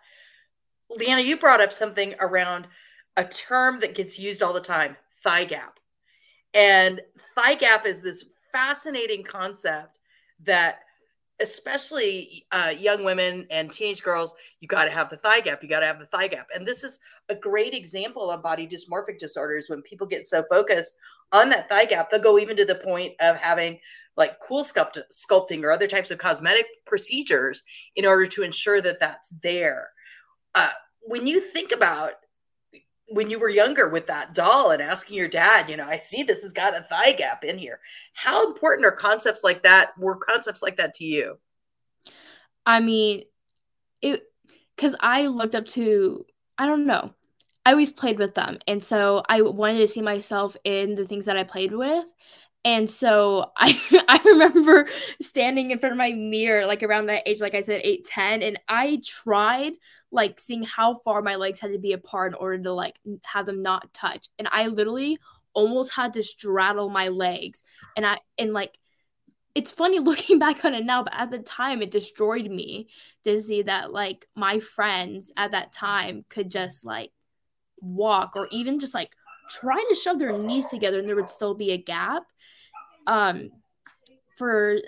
leanna 0.91 1.23
you 1.23 1.39
brought 1.39 1.61
up 1.61 1.73
something 1.73 2.15
around 2.21 2.67
a 3.17 3.25
term 3.25 3.81
that 3.81 3.95
gets 3.95 4.19
used 4.19 4.43
all 4.43 4.53
the 4.53 4.61
time 4.61 4.97
thigh 5.23 5.45
gap. 5.45 5.79
And 6.55 7.01
thigh 7.35 7.55
gap 7.55 7.87
is 7.87 8.01
this 8.01 8.25
fascinating 8.53 9.23
concept 9.25 9.99
that 10.45 10.81
especially 11.43 12.47
uh, 12.53 12.73
young 12.79 13.05
women 13.05 13.47
and 13.51 13.71
teenage 13.71 14.03
girls, 14.03 14.35
you 14.61 14.69
got 14.69 14.85
to 14.85 14.91
have 14.91 15.11
the 15.11 15.17
thigh 15.17 15.41
gap. 15.41 15.63
You 15.63 15.69
got 15.69 15.81
to 15.81 15.87
have 15.87 15.99
the 15.99 16.07
thigh 16.07 16.29
gap. 16.29 16.47
And 16.55 16.67
this 16.67 16.85
is 16.85 16.99
a 17.29 17.35
great 17.35 17.75
example 17.75 18.31
of 18.31 18.43
body 18.43 18.67
dysmorphic 18.67 19.19
disorders 19.19 19.69
when 19.69 19.83
people 19.83 20.07
get 20.07 20.25
so 20.25 20.45
focused 20.49 20.97
on 21.33 21.49
that 21.49 21.69
thigh 21.69 21.87
gap, 21.87 22.11
they'll 22.11 22.21
go 22.21 22.39
even 22.39 22.57
to 22.57 22.65
the 22.65 22.75
point 22.77 23.15
of 23.21 23.37
having 23.37 23.79
like 24.17 24.39
cool 24.41 24.63
sculpt- 24.63 25.03
sculpting 25.11 25.63
or 25.63 25.73
other 25.73 25.89
types 25.89 26.11
of 26.11 26.19
cosmetic 26.19 26.67
procedures 26.87 27.63
in 27.97 28.05
order 28.05 28.27
to 28.27 28.43
ensure 28.43 28.81
that 28.81 29.01
that's 29.01 29.31
there. 29.43 29.89
Uh, 30.55 30.71
when 31.01 31.27
you 31.27 31.41
think 31.41 31.73
about 31.73 32.13
when 33.13 33.31
you 33.31 33.39
were 33.39 33.49
younger 33.49 33.89
with 33.89 34.07
that 34.07 34.35
doll 34.35 34.71
and 34.71 34.83
asking 34.83 35.17
your 35.17 35.29
dad, 35.29 35.69
you 35.69 35.77
know, 35.77 35.87
I 35.87 35.99
see 35.99 36.23
this 36.23 36.43
has 36.43 36.53
got 36.53 36.77
a 36.77 36.83
thigh 36.83 37.13
gap 37.13 37.45
in 37.45 37.59
here. 37.59 37.81
How 38.15 38.47
important 38.47 38.87
are 38.87 38.93
concepts 38.93 39.45
like 39.45 39.63
that? 39.63 39.97
Were 39.99 40.17
concepts 40.17 40.63
like 40.63 40.77
that 40.77 40.95
to 40.95 41.05
you? 41.05 41.39
I 42.65 42.81
mean, 42.81 43.25
it 44.01 44.23
because 44.77 44.97
I 45.01 45.27
looked 45.27 45.55
up 45.55 45.67
to, 45.67 46.27
I 46.59 46.67
don't 46.67 46.87
know, 46.87 47.13
I 47.65 47.71
always 47.73 47.93
played 47.93 48.19
with 48.19 48.35
them. 48.35 48.59
And 48.67 48.83
so 48.83 49.23
I 49.29 49.43
wanted 49.43 49.79
to 49.79 49.87
see 49.87 50.03
myself 50.03 50.57
in 50.65 50.95
the 50.95 51.07
things 51.07 51.27
that 51.27 51.37
I 51.37 51.45
played 51.45 51.73
with. 51.73 52.05
And 52.65 52.91
so 52.91 53.51
I 53.57 53.79
I 54.09 54.21
remember 54.25 54.89
standing 55.21 55.71
in 55.71 55.79
front 55.79 55.93
of 55.93 55.99
my 55.99 56.13
mirror, 56.13 56.67
like 56.67 56.83
around 56.83 57.07
that 57.07 57.29
age, 57.29 57.41
like 57.41 57.55
I 57.55 57.61
said, 57.61 57.81
8, 57.85 58.05
10, 58.05 58.43
and 58.43 58.59
I 58.69 59.01
tried 59.05 59.73
like 60.11 60.39
seeing 60.39 60.63
how 60.63 60.95
far 60.95 61.23
my 61.23 61.37
legs 61.37 61.59
had 61.59 61.73
to 61.73 61.79
be 61.79 61.93
apart 61.93 62.33
in 62.33 62.35
order 62.37 62.63
to 62.63 62.73
like 62.73 62.99
have 63.25 63.47
them 63.47 63.63
not 63.63 63.93
touch. 63.95 64.29
And 64.39 64.49
I 64.53 64.67
literally 64.67 65.19
almost 65.55 65.93
had 65.93 66.15
to 66.15 66.23
straddle 66.23 66.89
my 66.89 67.09
legs. 67.09 67.63
And 67.97 68.07
I 68.07 68.19
and 68.39 68.53
like 68.53 68.79
it's 69.55 69.71
funny 69.71 69.99
looking 70.01 70.39
back 70.39 70.65
on 70.65 70.75
it 70.75 70.85
now, 70.85 71.03
but 71.03 71.15
at 71.15 71.31
the 71.31 71.39
time 71.39 71.83
it 71.83 71.91
destroyed 71.91 72.51
me 72.51 72.89
to 73.25 73.41
see 73.41 73.63
that 73.63 73.93
like 73.93 74.27
my 74.35 74.61
friends 74.61 75.33
at 75.37 75.53
that 75.53 75.73
time 75.73 76.25
could 76.29 76.51
just 76.51 76.85
like 76.85 77.11
walk 77.81 78.37
or 78.37 78.49
even 78.51 78.79
just 78.79 78.95
like 78.95 79.15
try 79.51 79.83
to 79.89 79.95
shove 79.95 80.19
their 80.19 80.37
knees 80.39 80.69
together 80.69 80.99
and 80.99 81.09
there 81.09 81.17
would 81.17 81.31
still 81.31 81.55
be 81.55 81.73
a 81.73 81.79
gap. 81.79 82.25
Um 83.07 83.51
for 84.37 84.79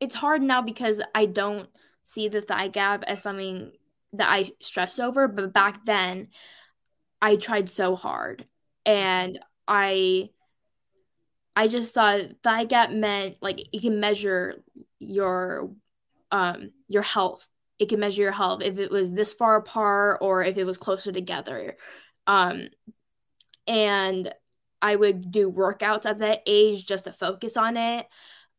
it's 0.00 0.14
hard 0.14 0.42
now 0.42 0.62
because 0.62 1.00
I 1.14 1.26
don't 1.26 1.68
see 2.04 2.28
the 2.28 2.40
thigh 2.40 2.68
gap 2.68 3.04
as 3.06 3.22
something 3.22 3.72
that 4.14 4.30
I 4.30 4.50
stress 4.60 4.98
over, 4.98 5.28
but 5.28 5.52
back 5.52 5.84
then 5.84 6.28
I 7.20 7.36
tried 7.36 7.68
so 7.68 7.96
hard 7.96 8.46
and 8.86 9.38
I 9.66 10.30
I 11.54 11.66
just 11.66 11.92
thought 11.92 12.20
thigh 12.42 12.64
gap 12.64 12.90
meant 12.90 13.36
like 13.40 13.68
it 13.72 13.82
can 13.82 14.00
measure 14.00 14.62
your 14.98 15.70
um 16.30 16.70
your 16.86 17.02
health. 17.02 17.46
It 17.78 17.88
can 17.88 18.00
measure 18.00 18.22
your 18.22 18.32
health 18.32 18.62
if 18.62 18.78
it 18.78 18.90
was 18.90 19.12
this 19.12 19.32
far 19.32 19.56
apart 19.56 20.18
or 20.20 20.44
if 20.44 20.56
it 20.56 20.64
was 20.64 20.78
closer 20.78 21.12
together. 21.12 21.76
Um 22.26 22.68
and 23.66 24.32
I 24.80 24.96
would 24.96 25.30
do 25.30 25.50
workouts 25.50 26.06
at 26.06 26.20
that 26.20 26.42
age 26.46 26.86
just 26.86 27.04
to 27.04 27.12
focus 27.12 27.56
on 27.56 27.76
it. 27.76 28.06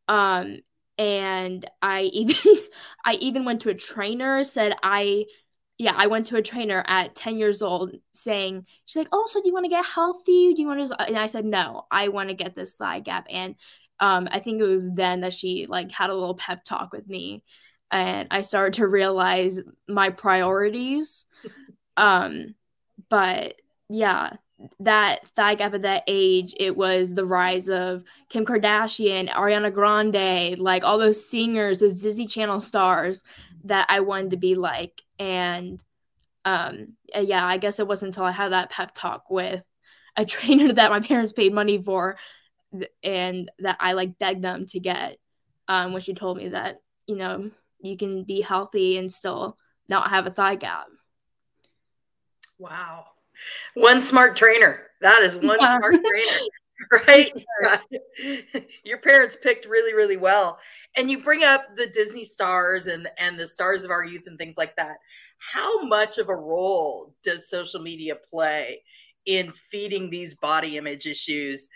Um 0.07 0.59
and 0.97 1.69
I 1.81 2.01
even 2.13 2.35
I 3.05 3.13
even 3.15 3.45
went 3.45 3.61
to 3.61 3.69
a 3.69 3.75
trainer 3.75 4.43
said 4.43 4.75
I 4.83 5.25
yeah, 5.79 5.93
I 5.95 6.07
went 6.07 6.27
to 6.27 6.35
a 6.35 6.41
trainer 6.41 6.83
at 6.87 7.15
10 7.15 7.37
years 7.37 7.61
old 7.61 7.95
saying, 8.13 8.65
she's 8.85 8.97
like, 8.97 9.07
oh, 9.13 9.27
so 9.31 9.41
do 9.41 9.47
you 9.47 9.53
want 9.53 9.63
to 9.63 9.69
get 9.69 9.85
healthy? 9.85 10.53
Do 10.53 10.61
you 10.61 10.67
want 10.67 10.85
to, 10.85 11.01
and 11.07 11.17
I 11.17 11.25
said, 11.25 11.45
no, 11.45 11.85
I 11.89 12.09
want 12.09 12.27
to 12.27 12.35
get 12.35 12.53
this 12.53 12.73
thigh 12.73 12.99
gap. 12.99 13.27
And 13.29 13.55
um, 14.01 14.27
I 14.29 14.39
think 14.39 14.59
it 14.59 14.65
was 14.65 14.89
then 14.91 15.21
that 15.21 15.33
she 15.33 15.67
like 15.69 15.89
had 15.89 16.09
a 16.09 16.13
little 16.13 16.35
pep 16.35 16.65
talk 16.65 16.91
with 16.91 17.07
me 17.07 17.45
and 17.91 18.27
I 18.29 18.41
started 18.41 18.73
to 18.75 18.87
realize 18.87 19.61
my 19.87 20.09
priorities. 20.09 21.25
um, 21.97 22.55
but 23.09 23.55
yeah, 23.89 24.33
that 24.79 25.27
thigh 25.29 25.55
gap 25.55 25.73
at 25.73 25.83
that 25.83 26.03
age, 26.07 26.53
it 26.59 26.75
was 26.75 27.13
the 27.13 27.25
rise 27.25 27.69
of 27.69 28.03
Kim 28.29 28.45
Kardashian, 28.45 29.29
Ariana 29.29 29.73
Grande, 29.73 30.59
like 30.59 30.83
all 30.83 30.97
those 30.97 31.29
singers, 31.29 31.79
those 31.79 32.01
Disney 32.01 32.27
Channel 32.27 32.59
stars 32.59 33.23
that 33.65 33.85
I 33.89 34.01
wanted 34.01 34.31
to 34.31 34.37
be 34.37 34.55
like. 34.55 35.01
And 35.17 35.81
um, 36.45 36.93
yeah, 37.15 37.45
I 37.45 37.57
guess 37.57 37.79
it 37.79 37.87
wasn't 37.87 38.09
until 38.09 38.25
I 38.25 38.31
had 38.31 38.51
that 38.51 38.69
pep 38.69 38.91
talk 38.93 39.29
with 39.29 39.63
a 40.15 40.25
trainer 40.25 40.73
that 40.73 40.91
my 40.91 40.99
parents 40.99 41.33
paid 41.33 41.53
money 41.53 41.81
for 41.81 42.17
and 43.03 43.51
that 43.59 43.77
I 43.79 43.93
like 43.93 44.19
begged 44.19 44.43
them 44.43 44.65
to 44.67 44.79
get 44.79 45.17
um, 45.67 45.93
when 45.93 46.01
she 46.01 46.13
told 46.13 46.37
me 46.37 46.49
that, 46.49 46.81
you 47.07 47.15
know, 47.15 47.51
you 47.81 47.97
can 47.97 48.23
be 48.23 48.41
healthy 48.41 48.97
and 48.97 49.11
still 49.11 49.57
not 49.87 50.09
have 50.09 50.27
a 50.27 50.31
thigh 50.31 50.55
gap. 50.55 50.87
Wow. 52.57 53.05
One 53.73 54.01
smart 54.01 54.35
trainer. 54.35 54.87
That 55.01 55.21
is 55.21 55.35
one 55.37 55.57
yeah. 55.61 55.77
smart 55.77 55.95
trainer, 55.95 56.37
right? 57.07 57.31
Yeah. 57.61 58.61
Your 58.83 58.97
parents 58.99 59.35
picked 59.35 59.65
really, 59.65 59.93
really 59.93 60.17
well. 60.17 60.59
And 60.95 61.09
you 61.09 61.21
bring 61.21 61.43
up 61.43 61.75
the 61.75 61.87
Disney 61.87 62.23
stars 62.23 62.87
and 62.87 63.07
and 63.17 63.39
the 63.39 63.47
stars 63.47 63.83
of 63.83 63.91
our 63.91 64.05
youth 64.05 64.27
and 64.27 64.37
things 64.37 64.57
like 64.57 64.75
that. 64.77 64.97
How 65.37 65.83
much 65.83 66.17
of 66.17 66.29
a 66.29 66.35
role 66.35 67.13
does 67.23 67.49
social 67.49 67.81
media 67.81 68.15
play 68.15 68.81
in 69.25 69.51
feeding 69.51 70.09
these 70.09 70.35
body 70.35 70.77
image 70.77 71.05
issues? 71.05 71.69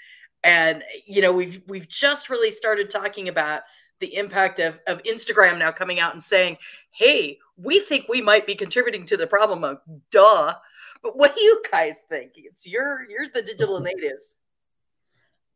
And 0.43 0.83
you 1.05 1.21
know, 1.21 1.33
we've 1.33 1.61
we've 1.67 1.87
just 1.87 2.29
really 2.29 2.51
started 2.51 2.89
talking 2.89 3.29
about 3.29 3.61
the 3.99 4.15
impact 4.15 4.59
of, 4.59 4.79
of 4.87 5.01
Instagram 5.03 5.57
now 5.57 5.71
coming 5.71 5.99
out 5.99 6.11
and 6.11 6.21
saying, 6.21 6.57
hey, 6.91 7.37
we 7.55 7.79
think 7.79 8.05
we 8.09 8.19
might 8.19 8.45
be 8.45 8.55
contributing 8.55 9.05
to 9.05 9.15
the 9.15 9.27
problem 9.27 9.63
of 9.63 9.77
duh 10.11 10.53
but 11.03 11.17
what 11.17 11.35
do 11.35 11.43
you 11.43 11.61
guys 11.71 12.01
think? 12.09 12.31
It's 12.35 12.65
you're 12.65 13.05
you're 13.09 13.27
the 13.31 13.41
digital 13.41 13.79
natives. 13.81 14.35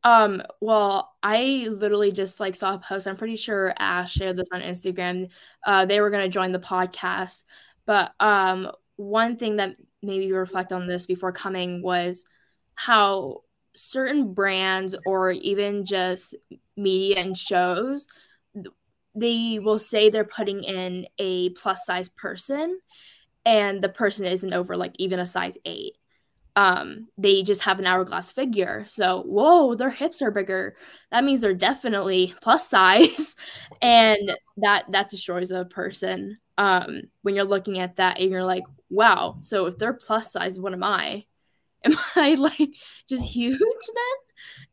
Um, 0.03 0.43
well, 0.61 1.15
I 1.23 1.67
literally 1.71 2.11
just 2.11 2.39
like 2.39 2.55
saw 2.55 2.75
a 2.75 2.79
post. 2.79 3.07
I'm 3.07 3.17
pretty 3.17 3.35
sure 3.35 3.73
Ash 3.79 4.11
shared 4.11 4.37
this 4.37 4.49
on 4.53 4.61
Instagram. 4.61 5.29
Uh, 5.65 5.85
they 5.85 6.01
were 6.01 6.11
gonna 6.11 6.29
join 6.29 6.51
the 6.51 6.59
podcast, 6.59 7.43
but 7.85 8.13
um, 8.19 8.71
one 8.97 9.37
thing 9.37 9.55
that 9.55 9.75
made 10.03 10.19
me 10.19 10.31
reflect 10.31 10.71
on 10.71 10.85
this 10.85 11.05
before 11.07 11.31
coming 11.31 11.81
was 11.81 12.25
how 12.75 13.41
certain 13.73 14.33
brands 14.33 14.95
or 15.05 15.31
even 15.31 15.85
just 15.85 16.35
media 16.75 17.17
and 17.17 17.37
shows 17.37 18.07
they 19.17 19.59
will 19.59 19.79
say 19.79 20.09
they're 20.09 20.23
putting 20.23 20.63
in 20.63 21.07
a 21.17 21.49
plus 21.51 21.85
size 21.85 22.09
person 22.09 22.79
and 23.47 23.81
the 23.81 23.89
person 23.89 24.25
isn't 24.25 24.53
over 24.53 24.75
like 24.75 24.93
even 24.99 25.19
a 25.19 25.25
size 25.25 25.57
eight. 25.63 25.97
Um, 26.57 27.07
they 27.17 27.43
just 27.43 27.61
have 27.61 27.79
an 27.79 27.85
hourglass 27.85 28.31
figure. 28.31 28.83
So, 28.87 29.21
whoa, 29.23 29.75
their 29.75 29.89
hips 29.89 30.21
are 30.21 30.31
bigger. 30.31 30.75
That 31.11 31.23
means 31.23 31.39
they're 31.39 31.53
definitely 31.53 32.33
plus 32.41 32.67
size, 32.67 33.35
and 33.81 34.31
that 34.57 34.91
that 34.91 35.09
destroys 35.09 35.51
a 35.51 35.65
person. 35.65 36.37
Um, 36.57 37.03
when 37.21 37.35
you're 37.35 37.45
looking 37.45 37.79
at 37.79 37.95
that 37.97 38.19
and 38.19 38.31
you're 38.31 38.43
like, 38.43 38.63
wow, 38.89 39.37
so 39.41 39.67
if 39.67 39.77
they're 39.77 39.93
plus 39.93 40.31
size, 40.33 40.59
what 40.59 40.73
am 40.73 40.83
I? 40.83 41.25
Am 41.85 41.93
I 42.15 42.33
like 42.33 42.73
just 43.07 43.31
huge 43.31 43.59
then? 43.59 44.17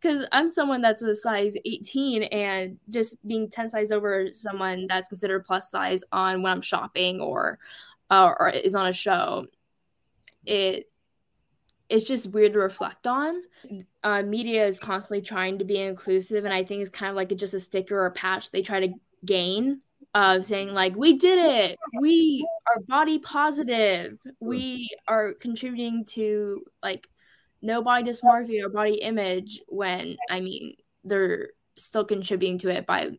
Because 0.01 0.27
I'm 0.33 0.49
someone 0.49 0.81
that's 0.81 1.03
a 1.03 1.15
size 1.15 1.55
18 1.65 2.23
and 2.25 2.79
just 2.89 3.17
being 3.29 3.51
10 3.51 3.69
size 3.69 3.93
over 3.93 4.33
someone 4.33 4.87
that's 4.89 5.09
considered 5.09 5.45
plus 5.45 5.71
size 5.71 6.03
on 6.13 6.43
when 6.43 6.51
I'm 6.51 6.63
shopping 6.63 7.21
or 7.21 7.59
uh, 8.11 8.33
or 8.39 8.49
is 8.51 8.75
on 8.75 8.87
a 8.87 8.93
show 8.93 9.47
it 10.47 10.91
it's 11.89 12.05
just 12.05 12.31
weird 12.31 12.55
to 12.55 12.59
reflect 12.59 13.07
on. 13.07 13.43
Uh, 14.03 14.23
media 14.23 14.65
is 14.65 14.79
constantly 14.79 15.21
trying 15.21 15.59
to 15.59 15.65
be 15.65 15.79
inclusive, 15.79 16.45
and 16.45 16.55
I 16.55 16.65
think 16.65 16.81
it's 16.81 16.91
kind 16.91 17.11
of 17.11 17.17
like 17.17 17.35
just 17.37 17.55
a 17.55 17.61
sticker 17.61 17.99
or 17.99 18.07
a 18.07 18.11
patch 18.11 18.51
they 18.51 18.63
try 18.63 18.81
to 18.81 18.95
gain 19.25 19.81
of 20.15 20.45
saying 20.45 20.71
like 20.71 20.95
we 20.97 21.19
did 21.19 21.39
it, 21.39 21.79
we 22.01 22.47
are 22.69 22.81
body 22.83 23.19
positive, 23.19 24.19
we 24.41 24.89
are 25.09 25.35
contributing 25.35 26.05
to 26.07 26.65
like 26.83 27.09
no 27.61 27.83
body 27.83 28.11
dysmorphia 28.11 28.65
or 28.65 28.69
body 28.69 28.95
image. 28.95 29.61
When 29.69 30.17
I 30.31 30.41
mean 30.41 30.77
they're 31.05 31.51
still 31.77 32.05
contributing 32.05 32.59
to 32.61 32.71
it 32.71 32.87
by 32.87 33.11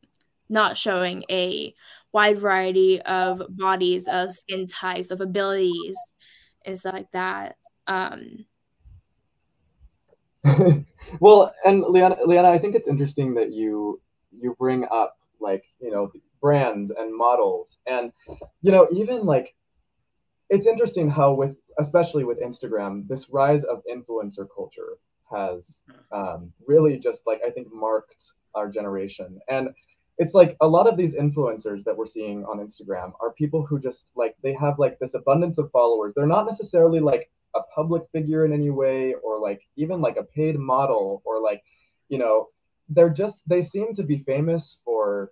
not 0.47 0.77
showing 0.77 1.23
a 1.29 1.73
wide 2.15 2.39
variety 2.39 3.01
of 3.01 3.41
bodies, 3.49 4.07
of 4.07 4.33
skin 4.33 4.65
types, 4.67 5.11
of 5.11 5.19
abilities, 5.19 5.97
and 6.65 6.79
stuff 6.79 6.93
like 6.93 7.11
that. 7.11 7.57
Um, 7.87 8.45
well, 11.19 11.53
and 11.65 11.81
Leanna, 11.81 12.17
Leanna, 12.25 12.49
I 12.49 12.57
think 12.57 12.73
it's 12.73 12.87
interesting 12.87 13.33
that 13.33 13.51
you 13.51 14.01
you 14.31 14.55
bring 14.57 14.85
up 14.89 15.17
like 15.41 15.65
you 15.81 15.91
know 15.91 16.09
brands 16.39 16.89
and 16.89 17.15
models, 17.15 17.79
and 17.85 18.13
you 18.61 18.71
know 18.71 18.87
even 18.93 19.25
like 19.25 19.53
it's 20.49 20.67
interesting 20.67 21.09
how 21.09 21.33
with 21.33 21.57
especially 21.79 22.23
with 22.23 22.41
Instagram, 22.41 23.05
this 23.09 23.29
rise 23.29 23.65
of 23.65 23.83
influencer 23.93 24.47
culture 24.55 24.99
has 25.29 25.81
um, 26.13 26.53
really 26.65 26.97
just 26.97 27.27
like 27.27 27.41
I 27.45 27.49
think 27.49 27.67
marked 27.73 28.31
our 28.53 28.69
generation, 28.69 29.37
and 29.49 29.67
it's 30.17 30.33
like 30.33 30.55
a 30.61 30.67
lot 30.67 30.87
of 30.87 30.97
these 30.97 31.13
influencers 31.13 31.83
that 31.83 31.95
we're 31.95 32.05
seeing 32.05 32.45
on 32.45 32.59
Instagram 32.59 33.11
are 33.21 33.33
people 33.33 33.65
who 33.65 33.79
just 33.79 34.11
like 34.15 34.35
they 34.43 34.53
have 34.53 34.79
like 34.79 34.97
this 34.99 35.13
abundance 35.13 35.57
of 35.57 35.71
followers. 35.71 36.13
They're 36.15 36.25
not 36.25 36.45
necessarily 36.45 36.99
like 36.99 37.29
a 37.53 37.61
public 37.73 38.03
figure 38.11 38.45
in 38.45 38.53
any 38.53 38.69
way 38.69 39.13
or 39.23 39.39
like 39.39 39.61
even 39.75 40.01
like 40.01 40.17
a 40.17 40.23
paid 40.23 40.57
model 40.57 41.21
or 41.25 41.41
like 41.41 41.63
you 42.09 42.17
know 42.17 42.49
they're 42.89 43.09
just 43.09 43.47
they 43.49 43.61
seem 43.61 43.93
to 43.95 44.03
be 44.03 44.17
famous 44.17 44.79
for 44.85 45.31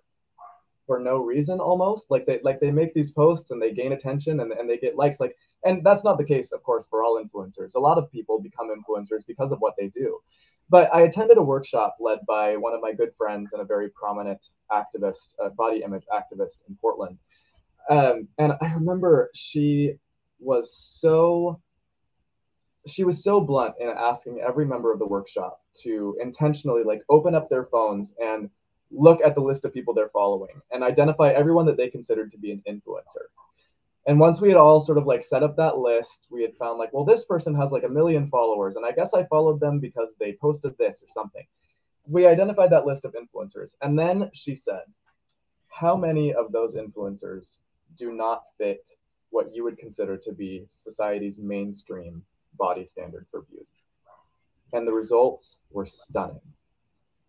for 0.86 0.98
no 0.98 1.16
reason 1.16 1.60
almost. 1.60 2.10
Like 2.10 2.26
they 2.26 2.40
like 2.42 2.60
they 2.60 2.70
make 2.70 2.92
these 2.92 3.10
posts 3.10 3.50
and 3.50 3.62
they 3.62 3.72
gain 3.72 3.92
attention 3.92 4.40
and, 4.40 4.52
and 4.52 4.68
they 4.68 4.76
get 4.76 4.96
likes. 4.96 5.18
Like 5.18 5.34
and 5.64 5.82
that's 5.82 6.04
not 6.04 6.18
the 6.18 6.24
case 6.24 6.52
of 6.52 6.62
course 6.62 6.86
for 6.90 7.02
all 7.02 7.22
influencers. 7.22 7.74
A 7.74 7.80
lot 7.80 7.96
of 7.96 8.12
people 8.12 8.38
become 8.38 8.68
influencers 8.68 9.26
because 9.26 9.50
of 9.50 9.60
what 9.60 9.74
they 9.78 9.88
do 9.88 10.20
but 10.70 10.92
i 10.94 11.02
attended 11.02 11.36
a 11.36 11.42
workshop 11.42 11.96
led 12.00 12.18
by 12.26 12.56
one 12.56 12.74
of 12.74 12.80
my 12.80 12.92
good 12.92 13.12
friends 13.16 13.52
and 13.52 13.62
a 13.62 13.64
very 13.64 13.88
prominent 13.90 14.50
activist 14.72 15.34
body 15.56 15.82
image 15.82 16.04
activist 16.12 16.58
in 16.68 16.76
portland 16.80 17.18
um, 17.90 18.28
and 18.38 18.52
i 18.60 18.72
remember 18.72 19.30
she 19.34 19.94
was 20.40 20.74
so 20.76 21.60
she 22.86 23.04
was 23.04 23.22
so 23.22 23.40
blunt 23.40 23.74
in 23.80 23.88
asking 23.88 24.40
every 24.46 24.66
member 24.66 24.92
of 24.92 24.98
the 24.98 25.06
workshop 25.06 25.60
to 25.82 26.16
intentionally 26.20 26.82
like 26.84 27.02
open 27.08 27.34
up 27.34 27.48
their 27.48 27.64
phones 27.66 28.14
and 28.22 28.50
look 28.90 29.20
at 29.22 29.34
the 29.34 29.40
list 29.40 29.64
of 29.64 29.72
people 29.72 29.94
they're 29.94 30.10
following 30.10 30.60
and 30.70 30.84
identify 30.84 31.30
everyone 31.30 31.66
that 31.66 31.76
they 31.76 31.88
considered 31.88 32.30
to 32.32 32.38
be 32.38 32.52
an 32.52 32.62
influencer. 32.68 33.26
And 34.06 34.20
once 34.20 34.40
we 34.40 34.48
had 34.48 34.58
all 34.58 34.80
sort 34.80 34.98
of 34.98 35.06
like 35.06 35.24
set 35.24 35.42
up 35.42 35.56
that 35.56 35.78
list, 35.78 36.26
we 36.30 36.42
had 36.42 36.56
found 36.56 36.78
like, 36.78 36.92
well, 36.92 37.04
this 37.04 37.24
person 37.24 37.54
has 37.54 37.72
like 37.72 37.84
a 37.84 37.88
million 37.88 38.28
followers, 38.28 38.76
and 38.76 38.84
I 38.84 38.92
guess 38.92 39.14
I 39.14 39.24
followed 39.24 39.60
them 39.60 39.80
because 39.80 40.14
they 40.18 40.36
posted 40.40 40.76
this 40.78 41.02
or 41.02 41.08
something. 41.08 41.44
We 42.06 42.26
identified 42.26 42.70
that 42.70 42.84
list 42.84 43.06
of 43.06 43.14
influencers. 43.14 43.76
And 43.80 43.98
then 43.98 44.30
she 44.34 44.54
said, 44.54 44.82
how 45.68 45.96
many 45.96 46.34
of 46.34 46.52
those 46.52 46.74
influencers 46.74 47.56
do 47.96 48.12
not 48.12 48.44
fit 48.58 48.86
what 49.30 49.54
you 49.54 49.64
would 49.64 49.78
consider 49.78 50.16
to 50.16 50.32
be 50.32 50.64
society's 50.70 51.40
mainstream 51.40 52.22
body 52.56 52.86
standard 52.86 53.26
for 53.30 53.42
beauty. 53.42 53.66
And 54.72 54.86
the 54.86 54.92
results 54.92 55.58
were 55.70 55.86
stunning 55.86 56.40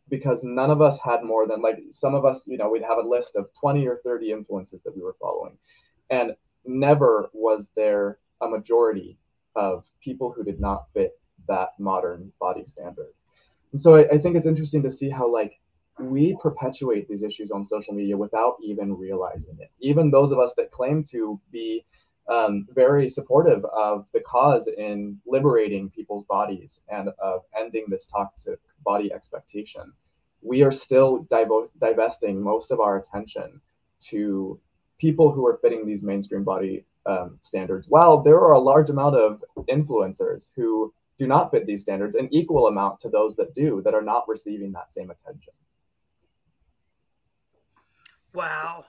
because 0.10 0.43
none 0.43 0.69
of 0.69 0.82
us 0.82 0.99
had 0.99 1.23
more 1.23 1.47
than 1.47 1.63
like 1.63 1.80
some 1.93 2.13
of 2.13 2.23
us, 2.23 2.45
you 2.45 2.58
know, 2.58 2.69
we'd 2.69 2.84
have 2.84 2.99
a 2.99 3.08
list 3.08 3.36
of 3.36 3.49
20 3.60 3.88
or 3.88 4.02
30 4.04 4.30
influencers 4.30 4.84
that 4.84 4.95
we 4.95 5.02
were 5.02 5.15
following. 5.19 5.58
And 6.12 6.36
never 6.67 7.30
was 7.34 7.69
there 7.75 8.19
a 8.41 8.47
majority 8.47 9.17
of 9.56 9.84
people 10.01 10.32
who 10.32 10.43
did 10.43 10.60
not 10.60 10.88
fit 10.93 11.19
that 11.47 11.69
modern 11.80 12.32
body 12.39 12.65
standard. 12.65 13.13
And 13.71 13.82
so 13.82 13.95
I, 13.95 14.08
I 14.10 14.17
think 14.17 14.36
it's 14.36 14.47
interesting 14.47 14.84
to 14.84 14.91
see 14.91 15.10
how 15.10 15.32
like 15.32 15.60
we 15.99 16.38
perpetuate 16.41 17.08
these 17.08 17.23
issues 17.23 17.51
on 17.51 17.63
social 17.63 17.93
media 17.93 18.17
without 18.17 18.58
even 18.62 18.93
realizing 18.93 19.58
it. 19.60 19.71
Even 19.80 20.12
those 20.12 20.32
of 20.32 20.39
us 20.39 20.54
that 20.58 20.71
claim 20.71 21.04
to 21.12 21.39
be 21.51 21.86
um, 22.30 22.65
very 22.73 23.08
supportive 23.08 23.63
of 23.65 24.06
the 24.13 24.19
cause 24.21 24.67
in 24.67 25.17
liberating 25.25 25.89
people's 25.89 26.25
bodies 26.25 26.82
and 26.89 27.10
of 27.21 27.41
ending 27.58 27.86
this 27.88 28.08
toxic 28.08 28.60
body 28.84 29.13
expectation. 29.13 29.93
We 30.41 30.63
are 30.63 30.71
still 30.71 31.28
div- 31.30 31.69
divesting 31.80 32.41
most 32.41 32.71
of 32.71 32.80
our 32.80 32.97
attention 32.97 33.62
to 34.08 34.60
people 34.97 35.31
who 35.31 35.45
are 35.45 35.60
fitting 35.62 35.86
these 35.86 36.03
mainstream 36.03 36.43
body 36.43 36.86
um, 37.05 37.38
standards, 37.41 37.88
while 37.88 38.21
there 38.21 38.39
are 38.39 38.53
a 38.53 38.60
large 38.60 38.89
amount 38.89 39.15
of 39.15 39.43
influencers 39.69 40.49
who 40.55 40.93
do 41.17 41.27
not 41.27 41.51
fit 41.51 41.65
these 41.65 41.84
standards, 41.84 42.15
an 42.15 42.27
equal 42.31 42.67
amount 42.67 42.99
to 43.01 43.10
those 43.10 43.36
that 43.38 43.55
do, 43.55 43.81
that 43.84 43.93
are 43.93 44.01
not 44.01 44.27
receiving 44.27 44.71
that 44.73 44.91
same 44.91 45.12
attention. 45.12 45.53
Wow 48.34 48.86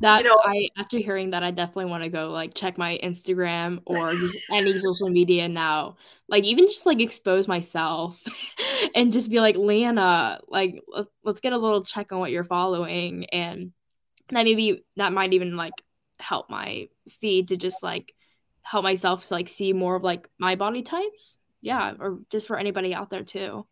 that 0.00 0.18
you 0.18 0.24
know, 0.24 0.40
I 0.44 0.68
after 0.76 0.98
hearing 0.98 1.30
that, 1.30 1.42
I 1.42 1.50
definitely 1.50 1.86
want 1.86 2.02
to 2.04 2.10
go 2.10 2.30
like 2.30 2.54
check 2.54 2.76
my 2.76 2.98
Instagram 3.02 3.80
or 3.86 4.14
just 4.14 4.38
any 4.52 4.78
social 4.78 5.08
media 5.08 5.48
now. 5.48 5.96
Like 6.28 6.44
even 6.44 6.66
just 6.66 6.86
like 6.86 7.00
expose 7.00 7.48
myself 7.48 8.22
and 8.94 9.12
just 9.12 9.30
be 9.30 9.40
like, 9.40 9.56
Lana, 9.56 10.40
like 10.48 10.82
let's 11.24 11.40
get 11.40 11.52
a 11.52 11.58
little 11.58 11.84
check 11.84 12.12
on 12.12 12.18
what 12.18 12.30
you're 12.30 12.44
following, 12.44 13.26
and 13.26 13.72
that 14.30 14.44
maybe 14.44 14.84
that 14.96 15.12
might 15.12 15.32
even 15.32 15.56
like 15.56 15.74
help 16.18 16.50
my 16.50 16.88
feed 17.08 17.48
to 17.48 17.56
just 17.56 17.82
like 17.82 18.14
help 18.62 18.82
myself 18.82 19.28
to 19.28 19.34
like 19.34 19.48
see 19.48 19.72
more 19.72 19.96
of 19.96 20.02
like 20.02 20.28
my 20.38 20.56
body 20.56 20.82
types. 20.82 21.38
Yeah, 21.60 21.94
or 21.98 22.18
just 22.30 22.46
for 22.46 22.58
anybody 22.58 22.94
out 22.94 23.10
there 23.10 23.24
too. 23.24 23.66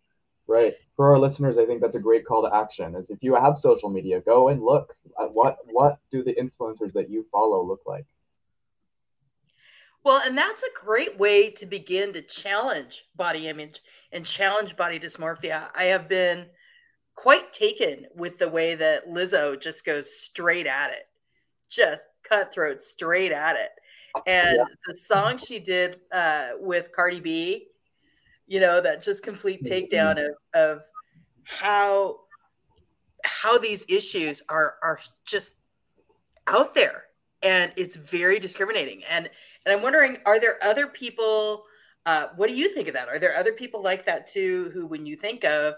Right. 0.47 0.75
For 0.97 1.11
our 1.13 1.19
listeners, 1.19 1.59
I 1.59 1.67
think 1.67 1.81
that's 1.81 1.97
a 1.97 2.01
great 2.01 2.27
call 2.27 2.43
to 2.43 2.55
action. 2.55 2.95
Is 2.95 3.11
if 3.11 3.23
you 3.23 3.35
have 3.35 3.59
social 3.59 3.89
media, 3.89 4.21
go 4.21 4.49
and 4.49 4.63
look 4.63 4.95
at 5.21 5.33
what 5.33 5.59
what 5.67 5.99
do 6.11 6.23
the 6.23 6.35
influencers 6.35 6.93
that 6.93 7.11
you 7.11 7.27
follow 7.33 7.65
look 7.65 7.83
like. 7.87 8.07
Well, 10.05 10.21
and 10.25 10.37
that's 10.37 10.63
a 10.63 10.85
great 10.85 11.19
way 11.19 11.51
to 11.53 11.65
begin 11.65 12.13
to 12.13 12.21
challenge 12.21 13.07
body 13.17 13.49
image 13.49 13.81
and 14.13 14.25
challenge 14.25 14.77
body 14.77 15.01
dysmorphia. 15.01 15.71
I 15.75 15.85
have 15.85 16.09
been 16.09 16.47
quite 17.15 17.53
taken 17.53 18.07
with 18.15 18.39
the 18.39 18.49
way 18.49 18.75
that 18.75 19.09
Lizzo 19.09 19.61
just 19.61 19.85
goes 19.85 20.15
straight 20.15 20.67
at 20.67 20.91
it, 20.91 21.07
just 21.69 22.09
cutthroat 22.29 22.83
straight 22.83 23.33
at 23.33 23.57
it. 23.57 23.71
And 24.27 24.57
yeah. 24.59 24.65
the 24.87 24.97
song 24.97 25.39
she 25.39 25.59
did 25.59 26.01
uh, 26.13 26.51
with 26.61 26.93
Cardi 26.93 27.21
B, 27.21 27.69
you 28.47 28.61
know 28.61 28.81
that 28.81 29.03
just 29.03 29.23
complete 29.23 29.63
mm-hmm. 29.65 29.97
takedown 29.97 30.19
of, 30.23 30.35
of 30.55 30.83
how 31.45 32.21
how 33.25 33.59
these 33.59 33.85
issues 33.89 34.43
are 34.49 34.77
are 34.83 34.99
just 35.25 35.57
out 36.47 36.75
there 36.75 37.05
and 37.43 37.73
it's 37.77 37.97
very 37.97 38.39
discriminating 38.39 39.03
and 39.09 39.31
and 39.65 39.75
i'm 39.75 39.83
wondering 39.83 40.19
are 40.27 40.41
there 40.41 40.59
other 40.63 40.87
people 40.87 41.65
uh, 42.07 42.27
what 42.37 42.49
do 42.51 42.55
you 42.55 42.69
think 42.69 42.87
of 42.87 42.93
that 42.93 43.09
are 43.09 43.19
there 43.19 43.35
other 43.35 43.53
people 43.53 43.83
like 43.83 44.05
that 44.05 44.27
too 44.27 44.71
who 44.75 44.87
when 44.87 45.07
you 45.07 45.17
think 45.17 45.43
of 45.45 45.75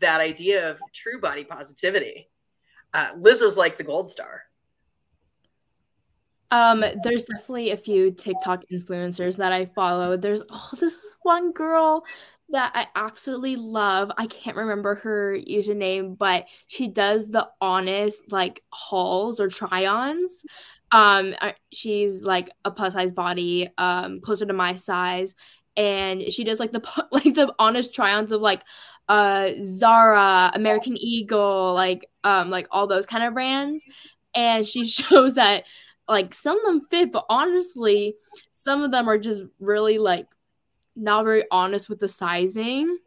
that 0.00 0.20
idea 0.20 0.70
of 0.70 0.80
true 0.92 1.20
body 1.20 1.44
positivity 1.44 2.28
uh, 2.94 3.12
lizzo's 3.14 3.56
like 3.56 3.76
the 3.76 3.84
gold 3.84 4.08
star 4.08 4.42
um, 6.52 6.84
there's 7.02 7.24
definitely 7.24 7.70
a 7.70 7.78
few 7.78 8.10
TikTok 8.10 8.64
influencers 8.70 9.38
that 9.38 9.52
I 9.52 9.64
follow. 9.74 10.18
There's 10.18 10.42
oh, 10.50 10.68
this 10.78 10.92
is 10.92 11.16
one 11.22 11.50
girl 11.52 12.04
that 12.50 12.72
I 12.74 12.86
absolutely 12.94 13.56
love. 13.56 14.12
I 14.18 14.26
can't 14.26 14.58
remember 14.58 14.96
her 14.96 15.34
username, 15.34 16.18
but 16.18 16.44
she 16.66 16.88
does 16.88 17.30
the 17.30 17.48
honest 17.62 18.20
like 18.30 18.62
hauls 18.70 19.40
or 19.40 19.48
try-ons. 19.48 20.44
Um, 20.92 21.34
she's 21.72 22.22
like 22.22 22.50
a 22.66 22.70
plus 22.70 22.92
size 22.92 23.12
body, 23.12 23.70
um, 23.78 24.20
closer 24.20 24.44
to 24.44 24.52
my 24.52 24.74
size, 24.74 25.34
and 25.76 26.22
she 26.32 26.44
does 26.44 26.60
like 26.60 26.72
the 26.72 26.82
like 27.12 27.34
the 27.34 27.54
honest 27.58 27.94
try-ons 27.94 28.32
of 28.32 28.40
like 28.40 28.62
uh 29.08 29.50
Zara, 29.62 30.50
American 30.54 30.96
Eagle, 30.96 31.74
like 31.74 32.08
um 32.24 32.50
like 32.50 32.66
all 32.70 32.86
those 32.86 33.06
kind 33.06 33.24
of 33.24 33.34
brands, 33.34 33.84
and 34.34 34.66
she 34.66 34.84
shows 34.88 35.34
that 35.34 35.64
like 36.08 36.34
some 36.34 36.58
of 36.58 36.64
them 36.64 36.86
fit, 36.90 37.12
but 37.12 37.24
honestly, 37.28 38.16
some 38.52 38.82
of 38.82 38.90
them 38.90 39.08
are 39.08 39.18
just 39.18 39.42
really 39.60 39.98
like 39.98 40.26
not 40.94 41.24
very 41.24 41.44
honest 41.50 41.88
with 41.88 42.00
the 42.00 42.08
sizing. 42.08 42.98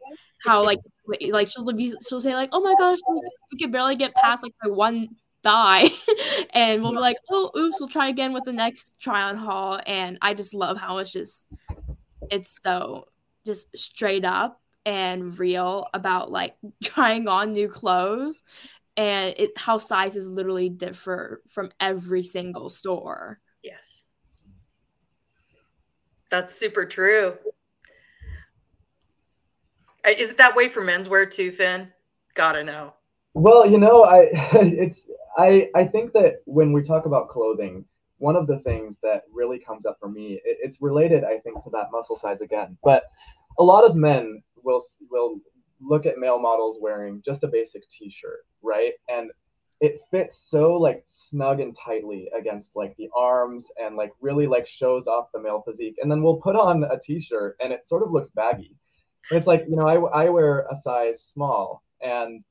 How 0.44 0.62
like 0.62 0.80
like 1.30 1.48
she'll 1.48 1.64
be 1.72 1.94
she'll 2.06 2.20
say 2.20 2.34
like, 2.34 2.50
oh 2.52 2.60
my 2.60 2.74
gosh, 2.78 2.98
we 3.52 3.58
can 3.58 3.70
barely 3.70 3.96
get 3.96 4.14
past 4.14 4.42
like 4.42 4.52
my 4.62 4.70
one 4.70 5.08
thigh. 5.42 5.88
And 6.50 6.82
we'll 6.82 6.92
be 6.92 6.98
like 6.98 7.18
oh 7.30 7.50
oops 7.56 7.78
we'll 7.78 7.88
try 7.88 8.08
again 8.08 8.32
with 8.32 8.44
the 8.44 8.52
next 8.52 8.92
try 9.00 9.22
on 9.22 9.36
haul. 9.36 9.80
And 9.86 10.18
i 10.22 10.32
just 10.32 10.54
love 10.54 10.78
how 10.78 10.98
it's 10.98 11.12
just 11.12 11.46
it's 12.30 12.58
so 12.62 13.06
just 13.44 13.76
straight 13.76 14.24
up 14.24 14.60
and 14.84 15.38
real 15.38 15.86
about 15.94 16.30
like 16.30 16.56
trying 16.84 17.28
on 17.28 17.52
new 17.52 17.68
clothes 17.68 18.42
and 18.96 19.34
it 19.36 19.56
how 19.56 19.78
sizes 19.78 20.26
literally 20.26 20.68
differ 20.68 21.42
from 21.50 21.70
every 21.80 22.22
single 22.22 22.70
store. 22.70 23.40
Yes. 23.62 24.04
That's 26.30 26.54
super 26.54 26.84
true. 26.84 27.36
Is 30.06 30.30
it 30.30 30.38
that 30.38 30.54
way 30.54 30.68
for 30.68 30.82
menswear 30.82 31.30
too 31.30 31.50
finn? 31.50 31.92
Gotta 32.34 32.62
know. 32.62 32.94
Well, 33.34 33.66
you 33.66 33.78
know, 33.78 34.04
I 34.04 34.28
it's 34.52 35.10
I 35.36 35.68
I 35.74 35.84
think 35.84 36.12
that 36.12 36.42
when 36.46 36.72
we 36.72 36.82
talk 36.82 37.06
about 37.06 37.28
clothing, 37.28 37.84
one 38.18 38.36
of 38.36 38.46
the 38.46 38.58
things 38.60 38.98
that 39.02 39.22
really 39.32 39.58
comes 39.58 39.86
up 39.86 39.98
for 40.00 40.08
me, 40.08 40.40
it, 40.44 40.58
it's 40.62 40.80
related, 40.80 41.24
I 41.24 41.38
think, 41.38 41.62
to 41.64 41.70
that 41.70 41.88
muscle 41.92 42.16
size 42.16 42.40
again. 42.40 42.76
But 42.82 43.04
a 43.58 43.62
lot 43.64 43.84
of 43.84 43.96
men 43.96 44.42
will 44.62 44.82
will 45.10 45.40
look 45.80 46.06
at 46.06 46.18
male 46.18 46.38
models 46.38 46.78
wearing 46.80 47.22
just 47.24 47.44
a 47.44 47.48
basic 47.48 47.88
t-shirt, 47.88 48.46
right? 48.62 48.92
And 49.08 49.30
it 49.80 50.00
fits 50.10 50.38
so 50.38 50.74
like 50.74 51.02
snug 51.04 51.60
and 51.60 51.76
tightly 51.76 52.30
against 52.36 52.76
like 52.76 52.96
the 52.96 53.10
arms 53.14 53.70
and 53.76 53.94
like 53.94 54.10
really 54.22 54.46
like 54.46 54.66
shows 54.66 55.06
off 55.06 55.26
the 55.34 55.42
male 55.42 55.62
physique. 55.66 55.96
And 56.00 56.10
then 56.10 56.22
we'll 56.22 56.38
put 56.40 56.56
on 56.56 56.84
a 56.84 56.98
t-shirt 56.98 57.56
and 57.60 57.72
it 57.72 57.84
sort 57.84 58.02
of 58.02 58.10
looks 58.10 58.30
baggy. 58.30 58.74
It's 59.30 59.46
like, 59.46 59.64
you 59.68 59.76
know, 59.76 59.86
I 59.86 60.24
I 60.24 60.30
wear 60.30 60.66
a 60.70 60.76
size 60.76 61.22
small 61.22 61.82
and 62.00 62.42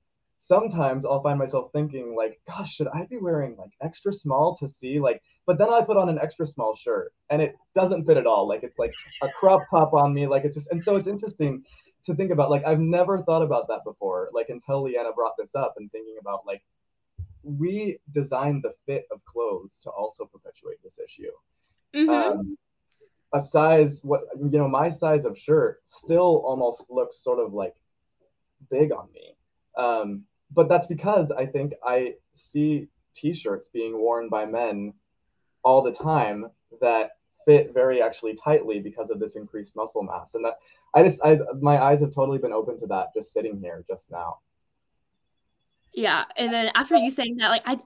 sometimes 0.47 1.05
I'll 1.05 1.23
find 1.23 1.39
myself 1.39 1.71
thinking 1.71 2.15
like, 2.15 2.39
gosh, 2.47 2.75
should 2.75 2.87
I 2.87 3.05
be 3.09 3.17
wearing 3.17 3.55
like 3.57 3.71
extra 3.81 4.13
small 4.13 4.55
to 4.57 4.69
see 4.69 4.99
like, 4.99 5.21
but 5.47 5.57
then 5.57 5.73
I 5.73 5.81
put 5.81 5.97
on 5.97 6.07
an 6.07 6.19
extra 6.19 6.45
small 6.45 6.75
shirt 6.75 7.13
and 7.31 7.41
it 7.41 7.55
doesn't 7.73 8.05
fit 8.05 8.17
at 8.17 8.27
all. 8.27 8.47
Like 8.47 8.61
it's 8.61 8.77
like 8.77 8.93
a 9.23 9.29
crop 9.29 9.61
top 9.71 9.93
on 9.93 10.13
me. 10.13 10.27
Like 10.27 10.45
it's 10.45 10.55
just, 10.55 10.69
and 10.69 10.81
so 10.81 10.97
it's 10.97 11.07
interesting 11.07 11.63
to 12.03 12.13
think 12.13 12.31
about. 12.31 12.51
Like 12.51 12.63
I've 12.63 12.79
never 12.79 13.23
thought 13.23 13.41
about 13.41 13.67
that 13.69 13.83
before. 13.83 14.29
Like 14.33 14.49
until 14.49 14.83
Leanna 14.83 15.13
brought 15.15 15.33
this 15.37 15.55
up 15.55 15.73
and 15.77 15.91
thinking 15.91 16.17
about 16.21 16.45
like, 16.45 16.61
we 17.41 17.97
designed 18.11 18.63
the 18.63 18.73
fit 18.85 19.05
of 19.11 19.25
clothes 19.25 19.79
to 19.83 19.89
also 19.89 20.25
perpetuate 20.25 20.77
this 20.83 20.99
issue. 20.99 21.31
Mm-hmm. 21.95 22.09
Um, 22.09 22.57
a 23.33 23.41
size, 23.41 23.99
what 24.03 24.21
you 24.39 24.59
know, 24.59 24.67
my 24.67 24.91
size 24.91 25.25
of 25.25 25.37
shirt 25.37 25.81
still 25.85 26.43
almost 26.45 26.85
looks 26.89 27.23
sort 27.23 27.39
of 27.39 27.53
like 27.53 27.73
big 28.69 28.91
on 28.91 29.07
me. 29.11 29.35
Um, 29.75 30.23
but 30.55 30.69
that's 30.69 30.87
because 30.87 31.31
I 31.31 31.45
think 31.45 31.73
I 31.83 32.13
see 32.33 32.87
t-shirts 33.15 33.69
being 33.69 33.97
worn 33.97 34.29
by 34.29 34.45
men 34.45 34.93
all 35.63 35.81
the 35.81 35.91
time 35.91 36.45
that 36.81 37.11
fit 37.45 37.73
very 37.73 38.01
actually 38.01 38.35
tightly 38.35 38.79
because 38.79 39.09
of 39.09 39.19
this 39.19 39.35
increased 39.35 39.75
muscle 39.75 40.03
mass. 40.03 40.33
And 40.33 40.43
that 40.45 40.57
i 40.93 41.03
just 41.03 41.19
i 41.23 41.37
my 41.61 41.81
eyes 41.81 42.01
have 42.01 42.13
totally 42.13 42.39
been 42.39 42.53
open 42.53 42.77
to 42.79 42.87
that 42.87 43.07
just 43.13 43.31
sitting 43.31 43.59
here 43.59 43.83
just 43.87 44.11
now. 44.11 44.39
Yeah. 45.93 46.25
And 46.35 46.51
then 46.51 46.71
after 46.75 46.95
you 46.95 47.11
saying 47.11 47.37
that 47.37 47.49
like 47.49 47.63
i 47.65 47.79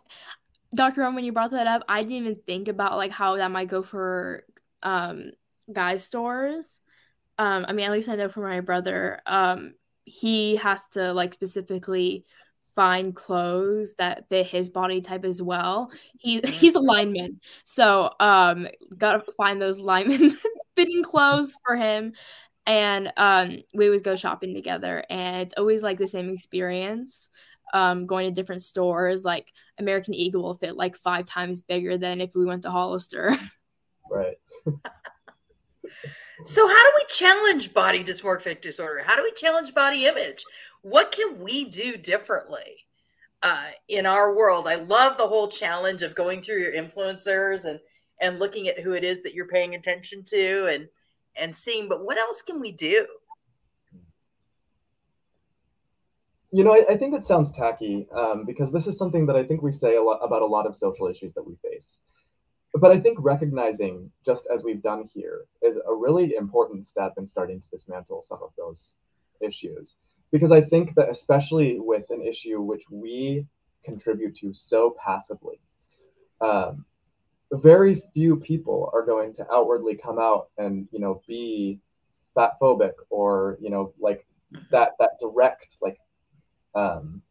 dr 0.73 0.99
Robin, 0.99 1.15
when 1.15 1.25
you 1.25 1.33
brought 1.33 1.51
that 1.51 1.67
up 1.67 1.83
i 1.89 2.01
didn't 2.01 2.17
even 2.17 2.35
think 2.45 2.67
about 2.67 2.97
like 2.97 3.11
how 3.11 3.35
that 3.35 3.51
might 3.51 3.67
go 3.67 3.83
for 3.83 4.43
um 4.83 5.31
guys 5.71 6.03
stores. 6.03 6.79
Um 7.37 7.65
i 7.67 7.73
mean 7.73 7.85
at 7.85 7.91
least 7.91 8.09
i 8.09 8.15
know 8.15 8.29
for 8.29 8.41
my 8.41 8.61
brother 8.61 9.19
um 9.25 9.73
he 10.05 10.55
has 10.55 10.87
to 10.87 11.13
like 11.13 11.33
specifically 11.33 12.25
find 12.75 13.15
clothes 13.15 13.93
that 13.97 14.27
fit 14.29 14.47
his 14.47 14.69
body 14.69 15.01
type 15.01 15.25
as 15.25 15.41
well. 15.41 15.91
He 16.17 16.41
he's 16.43 16.75
a 16.75 16.79
lineman, 16.79 17.39
so 17.65 18.11
um, 18.19 18.67
gotta 18.97 19.23
find 19.37 19.61
those 19.61 19.79
lineman 19.79 20.37
fitting 20.75 21.03
clothes 21.03 21.55
for 21.65 21.75
him. 21.75 22.13
And 22.65 23.11
um, 23.17 23.59
we 23.73 23.85
always 23.85 24.01
go 24.01 24.15
shopping 24.15 24.53
together, 24.53 25.03
and 25.09 25.41
it's 25.41 25.55
always 25.57 25.81
like 25.81 25.97
the 25.97 26.07
same 26.07 26.29
experience. 26.29 27.29
Um, 27.71 28.07
going 28.07 28.27
to 28.27 28.33
different 28.33 28.63
stores, 28.63 29.23
like 29.23 29.53
American 29.77 30.15
Eagle 30.15 30.41
will 30.41 30.55
fit 30.55 30.75
like 30.75 30.95
five 30.95 31.25
times 31.27 31.61
bigger 31.61 31.99
than 31.99 32.19
if 32.19 32.33
we 32.33 32.43
went 32.45 32.63
to 32.63 32.71
Hollister. 32.71 33.35
Right. 34.09 34.39
so, 36.43 36.67
how 36.67 36.83
do 36.83 36.91
we 36.97 37.05
challenge 37.09 37.73
body 37.73 38.03
dysmorphic 38.03 38.61
disorder? 38.61 39.03
How 39.05 39.15
do 39.15 39.23
we 39.23 39.31
challenge 39.33 39.73
body 39.73 40.05
image? 40.05 40.43
What 40.81 41.11
can 41.11 41.39
we 41.39 41.65
do 41.65 41.97
differently 41.97 42.85
uh, 43.41 43.67
in 43.87 44.05
our 44.05 44.35
world? 44.35 44.67
I 44.67 44.75
love 44.75 45.17
the 45.17 45.27
whole 45.27 45.47
challenge 45.47 46.01
of 46.01 46.15
going 46.15 46.41
through 46.41 46.61
your 46.61 46.73
influencers 46.73 47.65
and 47.65 47.79
and 48.21 48.37
looking 48.37 48.67
at 48.67 48.79
who 48.79 48.91
it 48.91 49.03
is 49.05 49.23
that 49.23 49.33
you're 49.33 49.47
paying 49.47 49.75
attention 49.75 50.23
to 50.25 50.67
and 50.67 50.87
and 51.35 51.55
seeing. 51.55 51.87
But 51.87 52.05
what 52.05 52.17
else 52.17 52.41
can 52.41 52.59
we 52.59 52.71
do? 52.71 53.07
You 56.51 56.63
know, 56.63 56.73
I, 56.73 56.93
I 56.93 56.97
think 56.97 57.13
it 57.13 57.25
sounds 57.25 57.51
tacky 57.51 58.07
um, 58.15 58.43
because 58.45 58.71
this 58.71 58.87
is 58.87 58.97
something 58.97 59.25
that 59.27 59.35
I 59.35 59.43
think 59.43 59.61
we 59.61 59.71
say 59.71 59.97
a 59.97 60.01
lot 60.01 60.19
about 60.23 60.41
a 60.41 60.47
lot 60.47 60.65
of 60.65 60.75
social 60.75 61.07
issues 61.07 61.33
that 61.35 61.45
we 61.45 61.55
face. 61.63 61.99
But 62.73 62.91
I 62.91 62.99
think 62.99 63.17
recognizing, 63.21 64.11
just 64.25 64.47
as 64.53 64.63
we've 64.63 64.81
done 64.81 65.07
here, 65.11 65.45
is 65.61 65.75
a 65.75 65.93
really 65.93 66.35
important 66.35 66.85
step 66.85 67.13
in 67.17 67.25
starting 67.25 67.61
to 67.61 67.69
dismantle 67.69 68.23
some 68.23 68.39
of 68.43 68.49
those 68.57 68.97
issues 69.41 69.97
because 70.31 70.51
I 70.51 70.61
think 70.61 70.95
that 70.95 71.09
especially 71.09 71.79
with 71.79 72.09
an 72.09 72.21
issue 72.21 72.61
which 72.61 72.83
we 72.89 73.45
contribute 73.83 74.35
to 74.37 74.53
so 74.53 74.95
passively, 75.03 75.59
um, 76.41 76.85
very 77.51 78.03
few 78.13 78.35
people 78.35 78.89
are 78.93 79.05
going 79.05 79.33
to 79.35 79.51
outwardly 79.51 79.95
come 79.95 80.19
out 80.19 80.49
and 80.57 80.87
you 80.91 80.99
know 80.99 81.21
be 81.27 81.79
fat 82.35 82.51
phobic 82.61 82.93
or 83.09 83.57
you 83.59 83.69
know 83.69 83.93
like 83.99 84.25
that 84.71 84.91
that 84.99 85.11
direct 85.19 85.77
like 85.81 85.97
um, 86.75 87.21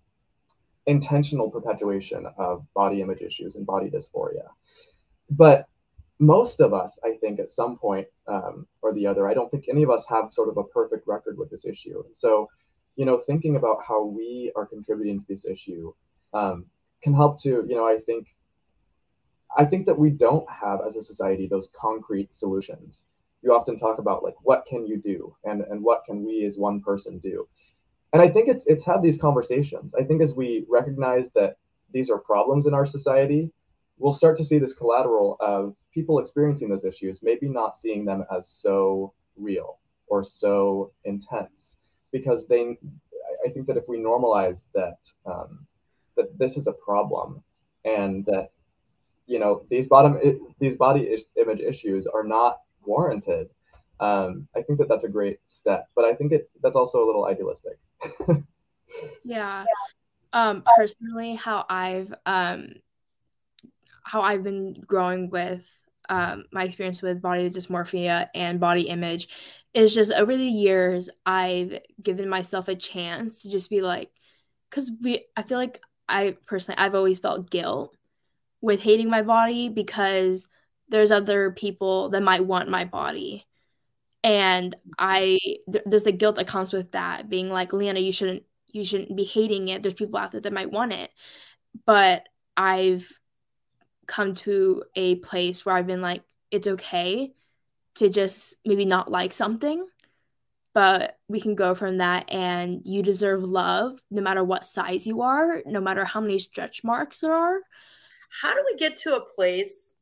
intentional 0.87 1.51
perpetuation 1.51 2.27
of 2.37 2.67
body 2.75 3.03
image 3.03 3.21
issues 3.21 3.55
and 3.57 3.67
body 3.67 3.91
dysphoria. 3.91 4.49
But 5.31 5.69
most 6.19 6.61
of 6.61 6.75
us, 6.75 6.99
I 7.05 7.13
think, 7.21 7.39
at 7.39 7.51
some 7.51 7.77
point 7.77 8.09
um, 8.27 8.67
or 8.83 8.93
the 8.93 9.07
other, 9.07 9.29
I 9.29 9.35
don't 9.35 9.51
think 9.51 9.67
any 9.69 9.83
of 9.83 9.91
us 9.91 10.05
have 10.09 10.33
sort 10.33 10.49
of 10.49 10.57
a 10.57 10.65
perfect 10.65 11.07
record 11.07 11.39
with 11.39 11.51
this 11.51 11.65
issue. 11.65 12.03
And 12.05 12.17
So 12.17 12.49
you 12.99 13.05
know, 13.05 13.17
thinking 13.17 13.55
about 13.55 13.79
how 13.87 14.05
we 14.05 14.51
are 14.57 14.67
contributing 14.67 15.21
to 15.21 15.27
this 15.29 15.47
issue 15.47 15.95
um, 16.35 16.67
can 17.01 17.15
help 17.15 17.41
to, 17.41 17.65
you 17.69 17.77
know, 17.77 17.87
I 17.87 17.99
think, 18.05 18.27
I 19.57 19.65
think 19.65 19.87
that 19.87 19.97
we 19.97 20.11
don't 20.11 20.45
have 20.51 20.81
as 20.85 20.97
a 20.97 21.03
society 21.03 21.47
those 21.47 21.71
concrete 21.81 22.35
solutions. 22.35 23.05
You 23.41 23.55
often 23.55 23.79
talk 23.79 24.01
about 24.01 24.25
like 24.25 24.35
what 24.43 24.67
can 24.67 24.85
you 24.85 24.97
do 24.97 25.35
and 25.45 25.63
and 25.63 25.81
what 25.81 26.03
can 26.07 26.25
we 26.27 26.45
as 26.45 26.59
one 26.59 26.83
person 26.83 27.19
do, 27.19 27.49
and 28.13 28.21
I 28.21 28.29
think 28.29 28.49
it's 28.49 28.67
it's 28.67 28.85
had 28.85 29.01
these 29.01 29.17
conversations. 29.17 29.95
I 29.95 30.03
think 30.03 30.21
as 30.21 30.35
we 30.35 30.67
recognize 30.69 31.31
that 31.33 31.57
these 31.93 32.11
are 32.11 32.19
problems 32.19 32.67
in 32.67 32.75
our 32.75 32.85
society, 32.85 33.53
we'll 33.97 34.13
start 34.13 34.37
to 34.39 34.45
see 34.45 34.59
this 34.59 34.75
collateral 34.75 35.37
of 35.39 35.77
people 35.95 36.19
experiencing 36.19 36.69
those 36.69 36.85
issues, 36.85 37.23
maybe 37.23 37.49
not 37.49 37.77
seeing 37.77 38.05
them 38.05 38.25
as 38.37 38.49
so 38.49 39.15
real 39.37 39.79
or 40.09 40.25
so 40.25 40.91
intense 41.05 41.79
because 42.13 42.47
they 42.49 42.79
I 43.45 43.51
think 43.51 43.67
that 43.67 43.77
if 43.77 43.85
we 43.89 43.99
normalize 43.99 44.67
that 44.75 44.99
um, 45.27 45.67
that 46.17 46.37
this 46.39 46.57
is 46.57 46.67
a 46.67 46.73
problem 46.73 47.43
and 47.85 48.25
that 48.27 48.51
you 49.27 49.39
know 49.39 49.65
these 49.71 49.89
bottom 49.89 50.19
these 50.59 50.77
body 50.77 51.25
image 51.37 51.61
issues 51.61 52.07
are 52.07 52.25
not 52.25 52.61
warranted 52.85 53.49
um, 54.01 54.47
I 54.57 54.63
think 54.63 54.79
that 54.79 54.89
that's 54.89 55.05
a 55.05 55.09
great 55.09 55.39
step 55.47 55.89
but 55.95 56.05
I 56.05 56.15
think 56.15 56.33
it 56.33 56.51
that's 56.63 56.77
also 56.77 57.05
a 57.05 57.07
little 57.07 57.27
idealistic. 57.27 57.79
Yeah. 59.25 59.65
Um 60.33 60.63
personally 60.77 61.35
how 61.35 61.65
I've 61.69 62.13
um 62.27 62.75
how 64.03 64.23
I've 64.23 64.43
been 64.43 64.73
growing 64.87 65.29
with 65.29 65.69
um, 66.09 66.45
my 66.53 66.65
experience 66.65 67.03
with 67.03 67.23
body 67.23 67.49
dysmorphia 67.51 68.29
and 68.35 68.61
body 68.61 68.83
image 68.83 69.29
is 69.75 69.95
just 69.95 70.13
over 70.13 70.37
the 70.37 70.45
years 70.45 71.09
I've 71.27 71.81
given 72.03 72.29
myself 72.29 72.69
a 72.69 72.75
chance 72.75 73.41
to 73.43 73.51
just 73.51 73.71
be 73.71 73.83
like, 73.83 74.11
because 74.69 74.91
we, 75.03 75.27
I 75.37 75.43
feel 75.43 75.59
like 75.59 75.83
I 76.09 76.37
personally, 76.47 76.79
I've 76.79 76.95
always 76.95 77.19
felt 77.19 77.51
guilt 77.51 77.95
with 78.61 78.83
hating 78.83 79.11
my 79.11 79.23
body 79.23 79.69
because 79.69 80.47
there's 80.89 81.13
other 81.13 81.51
people 81.51 82.09
that 82.11 82.23
might 82.23 82.45
want 82.45 82.69
my 82.69 82.85
body. 82.85 83.47
And 84.25 84.75
I, 84.99 85.39
th- 85.71 85.85
there's 85.87 86.05
the 86.05 86.13
guilt 86.13 86.37
that 86.37 86.49
comes 86.49 86.73
with 86.73 86.93
that 86.93 87.29
being 87.29 87.51
like, 87.51 87.73
Leanna, 87.73 88.01
you 88.01 88.13
shouldn't, 88.13 88.43
you 88.67 88.85
shouldn't 88.85 89.17
be 89.17 89.25
hating 89.25 89.69
it. 89.69 89.83
There's 89.83 89.95
people 89.95 90.19
out 90.19 90.33
there 90.33 90.41
that 90.41 90.53
might 90.53 90.73
want 90.73 90.93
it. 90.93 91.11
But 91.87 92.29
I've 92.57 93.09
come 94.09 94.35
to 94.35 94.83
a 94.97 95.17
place 95.17 95.65
where 95.65 95.77
I've 95.77 95.87
been 95.87 96.03
like, 96.03 96.25
it's 96.51 96.67
okay 96.67 97.33
to 97.97 98.09
just 98.09 98.57
maybe 98.65 98.85
not 98.85 99.11
like 99.11 99.33
something, 99.33 99.87
but 100.75 101.19
we 101.29 101.41
can 101.41 101.55
go 101.55 101.75
from 101.75 101.99
that 101.99 102.31
and 102.33 102.83
you 102.85 103.03
deserve 103.03 103.45
love 103.45 104.01
no 104.11 104.23
matter 104.23 104.43
what 104.43 104.67
size 104.67 105.07
you 105.07 105.23
are, 105.23 105.63
no 105.67 105.81
matter 105.81 106.05
how 106.05 106.21
many 106.21 106.39
stretch 106.39 106.83
marks 106.83 107.21
there 107.21 107.35
are. 107.35 107.61
How 108.43 108.55
do 108.55 108.65
we 108.67 108.77
get 108.77 108.97
to 108.99 109.17
a 109.17 109.21
place 109.21 109.95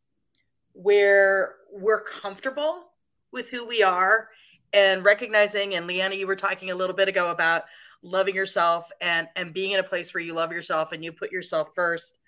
where 0.73 1.57
we're 1.73 2.03
comfortable 2.03 2.85
with 3.33 3.51
who 3.51 3.67
we 3.67 3.83
are 3.83 4.29
and 4.73 5.05
recognizing 5.05 5.75
and 5.75 5.87
Leanna 5.87 6.15
you 6.15 6.27
were 6.27 6.37
talking 6.37 6.71
a 6.71 6.75
little 6.75 6.95
bit 6.95 7.09
ago 7.09 7.31
about 7.31 7.65
loving 8.03 8.35
yourself 8.35 8.91
and 9.01 9.29
and 9.37 9.55
being 9.55 9.73
in 9.73 9.81
a 9.81 9.83
place 9.83 10.13
where 10.13 10.23
you 10.23 10.35
love 10.35 10.53
yourself 10.53 10.93
and 10.93 11.03
you 11.03 11.13
put 11.13 11.33
yourself 11.33 11.75
first 11.75 12.19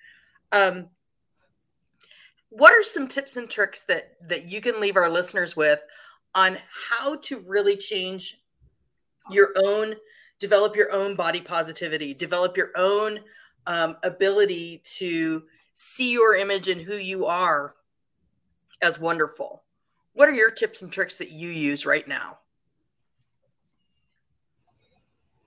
um 0.53 0.89
what 2.51 2.73
are 2.73 2.83
some 2.83 3.07
tips 3.07 3.37
and 3.37 3.49
tricks 3.49 3.83
that 3.83 4.13
that 4.29 4.49
you 4.49 4.61
can 4.61 4.81
leave 4.81 4.97
our 4.97 5.09
listeners 5.09 5.57
with 5.57 5.81
on 6.35 6.59
how 6.71 7.17
to 7.17 7.41
really 7.41 7.77
change 7.77 8.39
your 9.31 9.53
own 9.57 9.95
develop 10.39 10.77
your 10.77 10.93
own 10.93 11.15
body 11.15 11.41
positivity 11.41 12.15
develop 12.15 12.57
your 12.57 12.71
own 12.77 13.21
um, 13.67 13.97
ability 14.03 14.83
to 14.85 15.43
see 15.75 16.13
your 16.13 16.35
image 16.35 16.69
and 16.69 16.81
who 16.81 16.97
you 16.97 17.27
are 17.27 17.75
as 18.83 18.99
wonderful? 18.99 19.63
What 20.15 20.29
are 20.29 20.35
your 20.35 20.51
tips 20.51 20.83
and 20.83 20.91
tricks 20.91 21.17
that 21.17 21.31
you 21.31 21.51
use 21.51 21.87
right 21.87 22.07
now? 22.09 22.39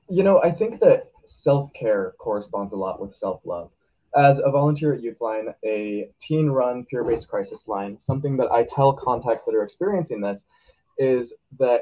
You 0.07 0.23
know 0.23 0.41
i 0.43 0.51
think 0.51 0.81
that 0.81 1.09
self-care 1.25 2.15
corresponds 2.19 2.73
a 2.73 2.75
lot 2.75 2.99
with 3.01 3.15
self-love 3.15 3.71
as 4.15 4.39
a 4.39 4.51
volunteer 4.51 4.93
at 4.93 5.01
Youthline, 5.01 5.53
a 5.63 6.09
teen 6.19 6.47
run 6.47 6.85
peer 6.85 7.03
based 7.03 7.27
crisis 7.27 7.67
line, 7.67 7.99
something 7.99 8.37
that 8.37 8.51
I 8.51 8.63
tell 8.63 8.93
contacts 8.93 9.45
that 9.45 9.55
are 9.55 9.63
experiencing 9.63 10.21
this 10.21 10.45
is 10.97 11.33
that 11.59 11.81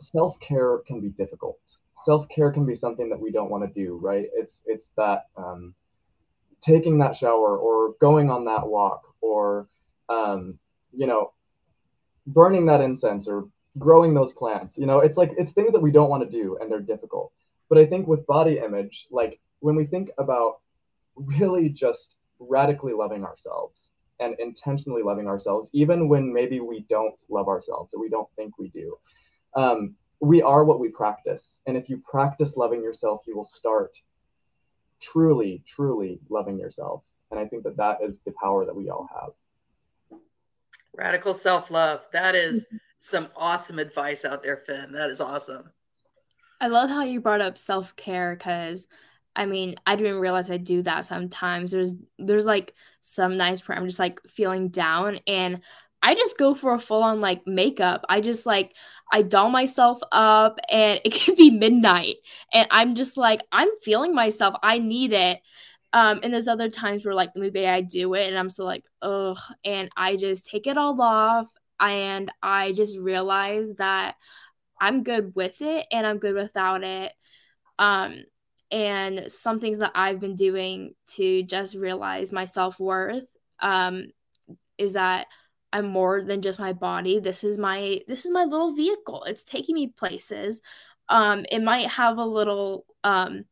self 0.00 0.38
care 0.40 0.78
can 0.86 1.00
be 1.00 1.08
difficult. 1.08 1.58
Self 2.04 2.28
care 2.28 2.52
can 2.52 2.66
be 2.66 2.74
something 2.74 3.08
that 3.08 3.20
we 3.20 3.30
don't 3.30 3.50
want 3.50 3.66
to 3.66 3.80
do, 3.80 3.96
right? 3.96 4.26
It's 4.34 4.62
it's 4.66 4.92
that 4.96 5.26
um, 5.36 5.74
taking 6.60 6.98
that 6.98 7.14
shower 7.14 7.56
or 7.56 7.94
going 8.00 8.30
on 8.30 8.44
that 8.44 8.66
walk 8.66 9.02
or 9.20 9.68
um, 10.08 10.58
you 10.92 11.06
know 11.06 11.32
burning 12.26 12.66
that 12.66 12.80
incense 12.80 13.28
or 13.28 13.48
growing 13.78 14.14
those 14.14 14.32
plants. 14.32 14.76
You 14.78 14.86
know, 14.86 15.00
it's 15.00 15.16
like 15.16 15.32
it's 15.38 15.52
things 15.52 15.72
that 15.72 15.82
we 15.82 15.90
don't 15.90 16.10
want 16.10 16.22
to 16.22 16.28
do 16.28 16.58
and 16.60 16.70
they're 16.70 16.80
difficult. 16.80 17.32
But 17.68 17.78
I 17.78 17.86
think 17.86 18.06
with 18.06 18.26
body 18.26 18.60
image, 18.64 19.06
like 19.10 19.40
when 19.60 19.76
we 19.76 19.86
think 19.86 20.10
about 20.18 20.60
really 21.16 21.68
just 21.68 22.16
radically 22.38 22.92
loving 22.92 23.24
ourselves 23.24 23.92
and 24.20 24.36
intentionally 24.38 25.02
loving 25.02 25.26
ourselves, 25.26 25.70
even 25.72 26.08
when 26.08 26.32
maybe 26.32 26.60
we 26.60 26.84
don't 26.88 27.16
love 27.28 27.48
ourselves 27.48 27.94
or 27.94 28.00
we 28.00 28.08
don't 28.08 28.28
think 28.36 28.58
we 28.58 28.68
do. 28.68 28.96
Um, 29.54 29.94
we 30.20 30.42
are 30.42 30.64
what 30.64 30.80
we 30.80 30.88
practice. 30.88 31.60
And 31.66 31.76
if 31.76 31.88
you 31.88 32.02
practice 32.08 32.56
loving 32.56 32.82
yourself, 32.82 33.22
you 33.26 33.36
will 33.36 33.44
start 33.44 33.96
truly, 35.00 35.62
truly 35.66 36.20
loving 36.30 36.58
yourself. 36.58 37.02
And 37.30 37.38
I 37.38 37.46
think 37.46 37.64
that 37.64 37.76
that 37.76 37.98
is 38.02 38.20
the 38.20 38.32
power 38.40 38.64
that 38.64 38.74
we 38.74 38.90
all 38.90 39.08
have. 39.12 40.20
Radical 40.96 41.34
self 41.34 41.70
love. 41.70 42.06
That 42.12 42.34
is 42.34 42.66
some 42.98 43.28
awesome 43.36 43.78
advice 43.78 44.24
out 44.24 44.42
there, 44.42 44.56
Finn. 44.56 44.92
That 44.92 45.10
is 45.10 45.20
awesome. 45.20 45.70
I 46.60 46.68
love 46.68 46.88
how 46.88 47.02
you 47.02 47.20
brought 47.20 47.40
up 47.40 47.58
self 47.58 47.96
care 47.96 48.36
because 48.36 48.86
I 49.36 49.46
mean, 49.46 49.76
I 49.86 49.96
didn't 49.96 50.20
realize 50.20 50.50
I 50.50 50.58
do 50.58 50.82
that 50.82 51.04
sometimes. 51.04 51.70
There's 51.72 51.94
there's 52.18 52.46
like 52.46 52.74
some 53.00 53.36
nights 53.36 53.66
where 53.66 53.76
I'm 53.76 53.86
just 53.86 53.98
like 53.98 54.20
feeling 54.28 54.68
down 54.68 55.18
and 55.26 55.60
I 56.02 56.14
just 56.14 56.38
go 56.38 56.54
for 56.54 56.74
a 56.74 56.78
full 56.78 57.02
on 57.02 57.20
like 57.20 57.46
makeup. 57.46 58.04
I 58.08 58.20
just 58.20 58.46
like 58.46 58.74
I 59.12 59.22
doll 59.22 59.50
myself 59.50 60.00
up 60.12 60.58
and 60.70 61.00
it 61.04 61.12
can 61.12 61.34
be 61.34 61.50
midnight 61.50 62.16
and 62.52 62.68
I'm 62.70 62.94
just 62.94 63.16
like 63.16 63.40
I'm 63.52 63.68
feeling 63.82 64.14
myself. 64.14 64.54
I 64.62 64.78
need 64.78 65.12
it. 65.12 65.40
Um, 65.92 66.20
and 66.22 66.32
there's 66.32 66.48
other 66.48 66.70
times 66.70 67.04
where 67.04 67.14
like 67.14 67.30
maybe 67.36 67.66
I 67.66 67.80
do 67.80 68.14
it 68.14 68.28
and 68.28 68.38
I'm 68.38 68.50
so 68.50 68.64
like, 68.64 68.84
ugh, 69.02 69.38
and 69.64 69.88
I 69.96 70.16
just 70.16 70.46
take 70.46 70.66
it 70.66 70.76
all 70.76 71.00
off 71.00 71.48
and 71.80 72.32
I 72.42 72.72
just 72.72 72.98
realize 72.98 73.74
that 73.74 74.16
I'm 74.80 75.02
good 75.04 75.34
with 75.34 75.62
it 75.62 75.86
and 75.92 76.06
I'm 76.06 76.18
good 76.18 76.34
without 76.34 76.82
it. 76.84 77.12
Um, 77.78 78.24
and 78.70 79.30
some 79.30 79.60
things 79.60 79.78
that 79.78 79.92
I've 79.94 80.20
been 80.20 80.36
doing 80.36 80.94
to 81.14 81.42
just 81.42 81.74
realize 81.74 82.32
my 82.32 82.44
self 82.44 82.80
worth 82.80 83.24
um, 83.60 84.06
is 84.78 84.94
that 84.94 85.26
I'm 85.72 85.86
more 85.86 86.22
than 86.22 86.42
just 86.42 86.58
my 86.58 86.72
body. 86.72 87.18
This 87.18 87.44
is 87.44 87.58
my 87.58 88.00
this 88.06 88.24
is 88.24 88.30
my 88.30 88.44
little 88.44 88.74
vehicle. 88.74 89.24
It's 89.24 89.44
taking 89.44 89.74
me 89.74 89.88
places. 89.88 90.62
Um, 91.08 91.44
it 91.50 91.62
might 91.62 91.88
have 91.88 92.18
a 92.18 92.24
little 92.24 92.86
um, 93.02 93.44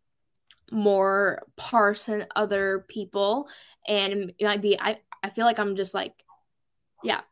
more 0.70 1.42
parts 1.56 2.06
than 2.06 2.26
other 2.36 2.86
people, 2.88 3.48
and 3.86 4.32
it 4.38 4.44
might 4.44 4.62
be. 4.62 4.78
I 4.80 4.98
I 5.22 5.30
feel 5.30 5.44
like 5.44 5.58
I'm 5.58 5.76
just 5.76 5.94
like, 5.94 6.14
yeah, 7.02 7.22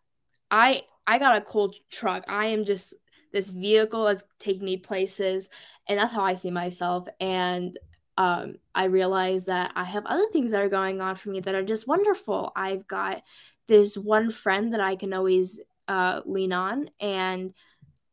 I 0.50 0.82
I 1.06 1.18
got 1.18 1.36
a 1.36 1.40
cool 1.40 1.74
truck. 1.90 2.24
I 2.28 2.46
am 2.46 2.64
just 2.64 2.94
this 3.32 3.50
vehicle 3.50 4.04
that's 4.04 4.24
taking 4.38 4.64
me 4.64 4.76
places 4.76 5.48
and 5.88 5.98
that's 5.98 6.12
how 6.12 6.24
i 6.24 6.34
see 6.34 6.50
myself. 6.50 7.06
And 7.20 7.78
um, 8.16 8.56
i 8.74 8.84
realize 8.84 9.44
that 9.46 9.72
i 9.76 9.84
have 9.84 10.06
other 10.06 10.26
things 10.32 10.50
that 10.50 10.62
are 10.62 10.68
going 10.68 11.00
on 11.00 11.14
for 11.16 11.30
me 11.30 11.40
that 11.40 11.54
are 11.54 11.64
just 11.64 11.88
wonderful. 11.88 12.52
I've 12.56 12.86
got 12.86 13.22
this 13.66 13.96
one 13.96 14.30
friend 14.30 14.72
that 14.72 14.80
i 14.80 14.96
can 14.96 15.12
always 15.12 15.60
uh, 15.88 16.20
lean 16.24 16.52
on 16.52 16.90
and 17.00 17.52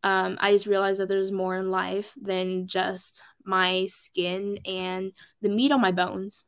um, 0.04 0.38
i 0.40 0.52
just 0.52 0.66
realized 0.66 1.00
that 1.00 1.08
there's 1.08 1.32
more 1.32 1.56
in 1.56 1.72
life 1.72 2.14
than 2.22 2.68
just 2.68 3.22
my 3.48 3.86
skin 3.86 4.60
and 4.66 5.14
the 5.42 5.50
meat 5.50 5.72
on 5.72 5.82
my 5.82 5.92
bones. 5.92 6.44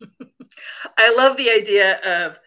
I 0.96 1.14
love 1.14 1.36
the 1.36 1.50
idea 1.50 1.98
of 2.00 2.38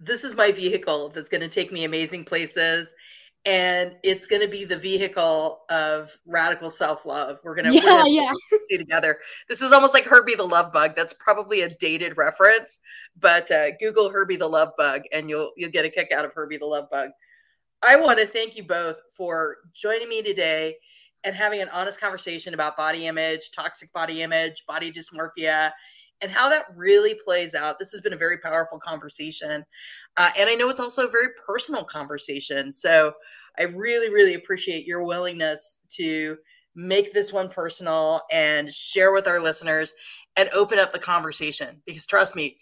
this 0.00 0.24
is 0.24 0.36
my 0.36 0.52
vehicle 0.52 1.08
that's 1.08 1.28
going 1.28 1.40
to 1.40 1.48
take 1.48 1.72
me 1.72 1.84
amazing 1.84 2.24
places 2.24 2.92
and 3.44 3.96
it's 4.02 4.26
going 4.26 4.42
to 4.42 4.48
be 4.48 4.64
the 4.64 4.76
vehicle 4.76 5.60
of 5.70 6.16
radical 6.26 6.68
self-love. 6.70 7.38
We're 7.42 7.54
going 7.54 7.66
to 7.66 7.74
yeah, 7.74 8.04
yeah. 8.06 8.32
do 8.68 8.78
together. 8.78 9.18
This 9.48 9.62
is 9.62 9.72
almost 9.72 9.94
like 9.94 10.04
Herbie 10.04 10.34
the 10.34 10.46
Love 10.46 10.72
Bug. 10.72 10.94
That's 10.96 11.12
probably 11.14 11.62
a 11.62 11.68
dated 11.68 12.16
reference, 12.16 12.80
but 13.18 13.50
uh, 13.50 13.76
Google 13.78 14.10
Herbie 14.10 14.36
the 14.36 14.48
Love 14.48 14.72
Bug, 14.76 15.02
and 15.12 15.30
you'll 15.30 15.52
you'll 15.56 15.70
get 15.70 15.84
a 15.84 15.90
kick 15.90 16.12
out 16.12 16.24
of 16.24 16.32
Herbie 16.32 16.58
the 16.58 16.66
Love 16.66 16.90
Bug. 16.90 17.10
I 17.86 17.96
want 17.96 18.18
to 18.18 18.26
thank 18.26 18.56
you 18.56 18.64
both 18.64 18.96
for 19.16 19.58
joining 19.72 20.08
me 20.08 20.22
today 20.22 20.76
and 21.24 21.34
having 21.34 21.60
an 21.60 21.68
honest 21.70 22.00
conversation 22.00 22.54
about 22.54 22.76
body 22.76 23.06
image, 23.06 23.50
toxic 23.54 23.92
body 23.92 24.22
image, 24.22 24.64
body 24.66 24.92
dysmorphia, 24.92 25.72
and 26.20 26.30
how 26.30 26.48
that 26.48 26.66
really 26.74 27.18
plays 27.24 27.54
out. 27.54 27.78
This 27.78 27.92
has 27.92 28.00
been 28.00 28.12
a 28.12 28.18
very 28.18 28.38
powerful 28.38 28.78
conversation. 28.78 29.64
Uh, 30.16 30.30
and 30.38 30.48
I 30.48 30.54
know 30.54 30.68
it's 30.68 30.80
also 30.80 31.06
a 31.06 31.10
very 31.10 31.28
personal 31.46 31.84
conversation. 31.84 32.72
So 32.72 33.12
I 33.58 33.64
really, 33.64 34.12
really 34.12 34.34
appreciate 34.34 34.86
your 34.86 35.04
willingness 35.04 35.80
to 35.90 36.36
make 36.74 37.12
this 37.12 37.32
one 37.32 37.48
personal 37.48 38.22
and 38.30 38.72
share 38.72 39.12
with 39.12 39.26
our 39.26 39.40
listeners 39.40 39.94
and 40.36 40.48
open 40.50 40.78
up 40.78 40.92
the 40.92 40.98
conversation 40.98 41.82
because 41.86 42.06
trust 42.06 42.36
me 42.36 42.56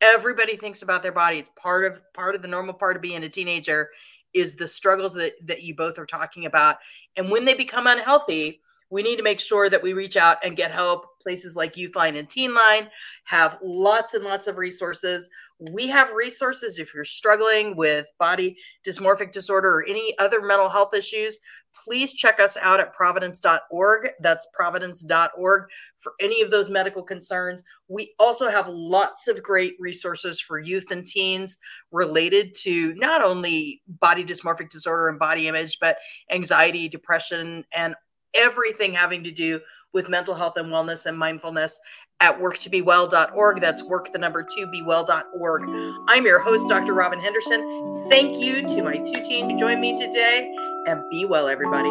everybody 0.00 0.56
thinks 0.56 0.82
about 0.82 1.00
their 1.00 1.12
body 1.12 1.38
it's 1.38 1.50
part 1.54 1.84
of 1.84 2.02
part 2.12 2.34
of 2.34 2.42
the 2.42 2.48
normal 2.48 2.74
part 2.74 2.96
of 2.96 3.02
being 3.02 3.22
a 3.22 3.28
teenager 3.28 3.88
is 4.34 4.56
the 4.56 4.66
struggles 4.66 5.12
that 5.12 5.34
that 5.46 5.62
you 5.62 5.76
both 5.76 5.96
are 5.96 6.06
talking 6.06 6.46
about 6.46 6.78
and 7.16 7.30
when 7.30 7.44
they 7.44 7.54
become 7.54 7.86
unhealthy 7.86 8.60
we 8.92 9.02
need 9.02 9.16
to 9.16 9.22
make 9.22 9.40
sure 9.40 9.70
that 9.70 9.82
we 9.82 9.94
reach 9.94 10.18
out 10.18 10.36
and 10.44 10.54
get 10.54 10.70
help. 10.70 11.06
Places 11.22 11.56
like 11.56 11.74
Youthline 11.74 12.18
and 12.18 12.28
Teenline 12.28 12.88
have 13.24 13.58
lots 13.62 14.14
and 14.14 14.24
lots 14.24 14.46
of 14.46 14.58
resources. 14.58 15.28
We 15.70 15.86
have 15.88 16.12
resources 16.12 16.78
if 16.78 16.92
you're 16.92 17.04
struggling 17.04 17.76
with 17.76 18.06
body 18.18 18.56
dysmorphic 18.84 19.30
disorder 19.30 19.68
or 19.68 19.84
any 19.86 20.16
other 20.18 20.42
mental 20.42 20.68
health 20.68 20.94
issues. 20.94 21.38
Please 21.84 22.12
check 22.12 22.40
us 22.40 22.56
out 22.60 22.80
at 22.80 22.92
providence.org. 22.92 24.10
That's 24.20 24.48
providence.org 24.52 25.68
for 25.98 26.12
any 26.20 26.42
of 26.42 26.50
those 26.50 26.68
medical 26.68 27.02
concerns. 27.02 27.62
We 27.88 28.14
also 28.18 28.48
have 28.50 28.68
lots 28.68 29.28
of 29.28 29.42
great 29.42 29.76
resources 29.78 30.40
for 30.40 30.58
youth 30.58 30.90
and 30.90 31.06
teens 31.06 31.58
related 31.90 32.54
to 32.62 32.94
not 32.94 33.22
only 33.22 33.82
body 33.86 34.24
dysmorphic 34.24 34.68
disorder 34.68 35.08
and 35.08 35.18
body 35.18 35.48
image, 35.48 35.78
but 35.80 35.96
anxiety, 36.30 36.88
depression, 36.88 37.64
and 37.72 37.94
everything 38.34 38.92
having 38.92 39.24
to 39.24 39.30
do 39.30 39.60
with 39.92 40.08
mental 40.08 40.34
health 40.34 40.56
and 40.56 40.68
wellness 40.68 41.06
and 41.06 41.18
mindfulness 41.18 41.80
at 42.20 42.38
work2bewell.org. 42.38 43.60
That's 43.60 43.82
work 43.82 44.12
the 44.12 44.18
number 44.18 44.42
two 44.42 44.66
be 44.66 44.82
well.org. 44.82 45.62
I'm 46.08 46.24
your 46.24 46.40
host, 46.40 46.68
Dr. 46.68 46.94
Robin 46.94 47.20
Henderson. 47.20 48.06
Thank 48.08 48.42
you 48.42 48.66
to 48.68 48.82
my 48.82 48.96
two 48.96 49.22
teens 49.22 49.50
who 49.50 49.58
joined 49.58 49.80
me 49.80 49.96
today 49.98 50.54
and 50.86 51.02
be 51.10 51.24
well, 51.24 51.48
everybody. 51.48 51.90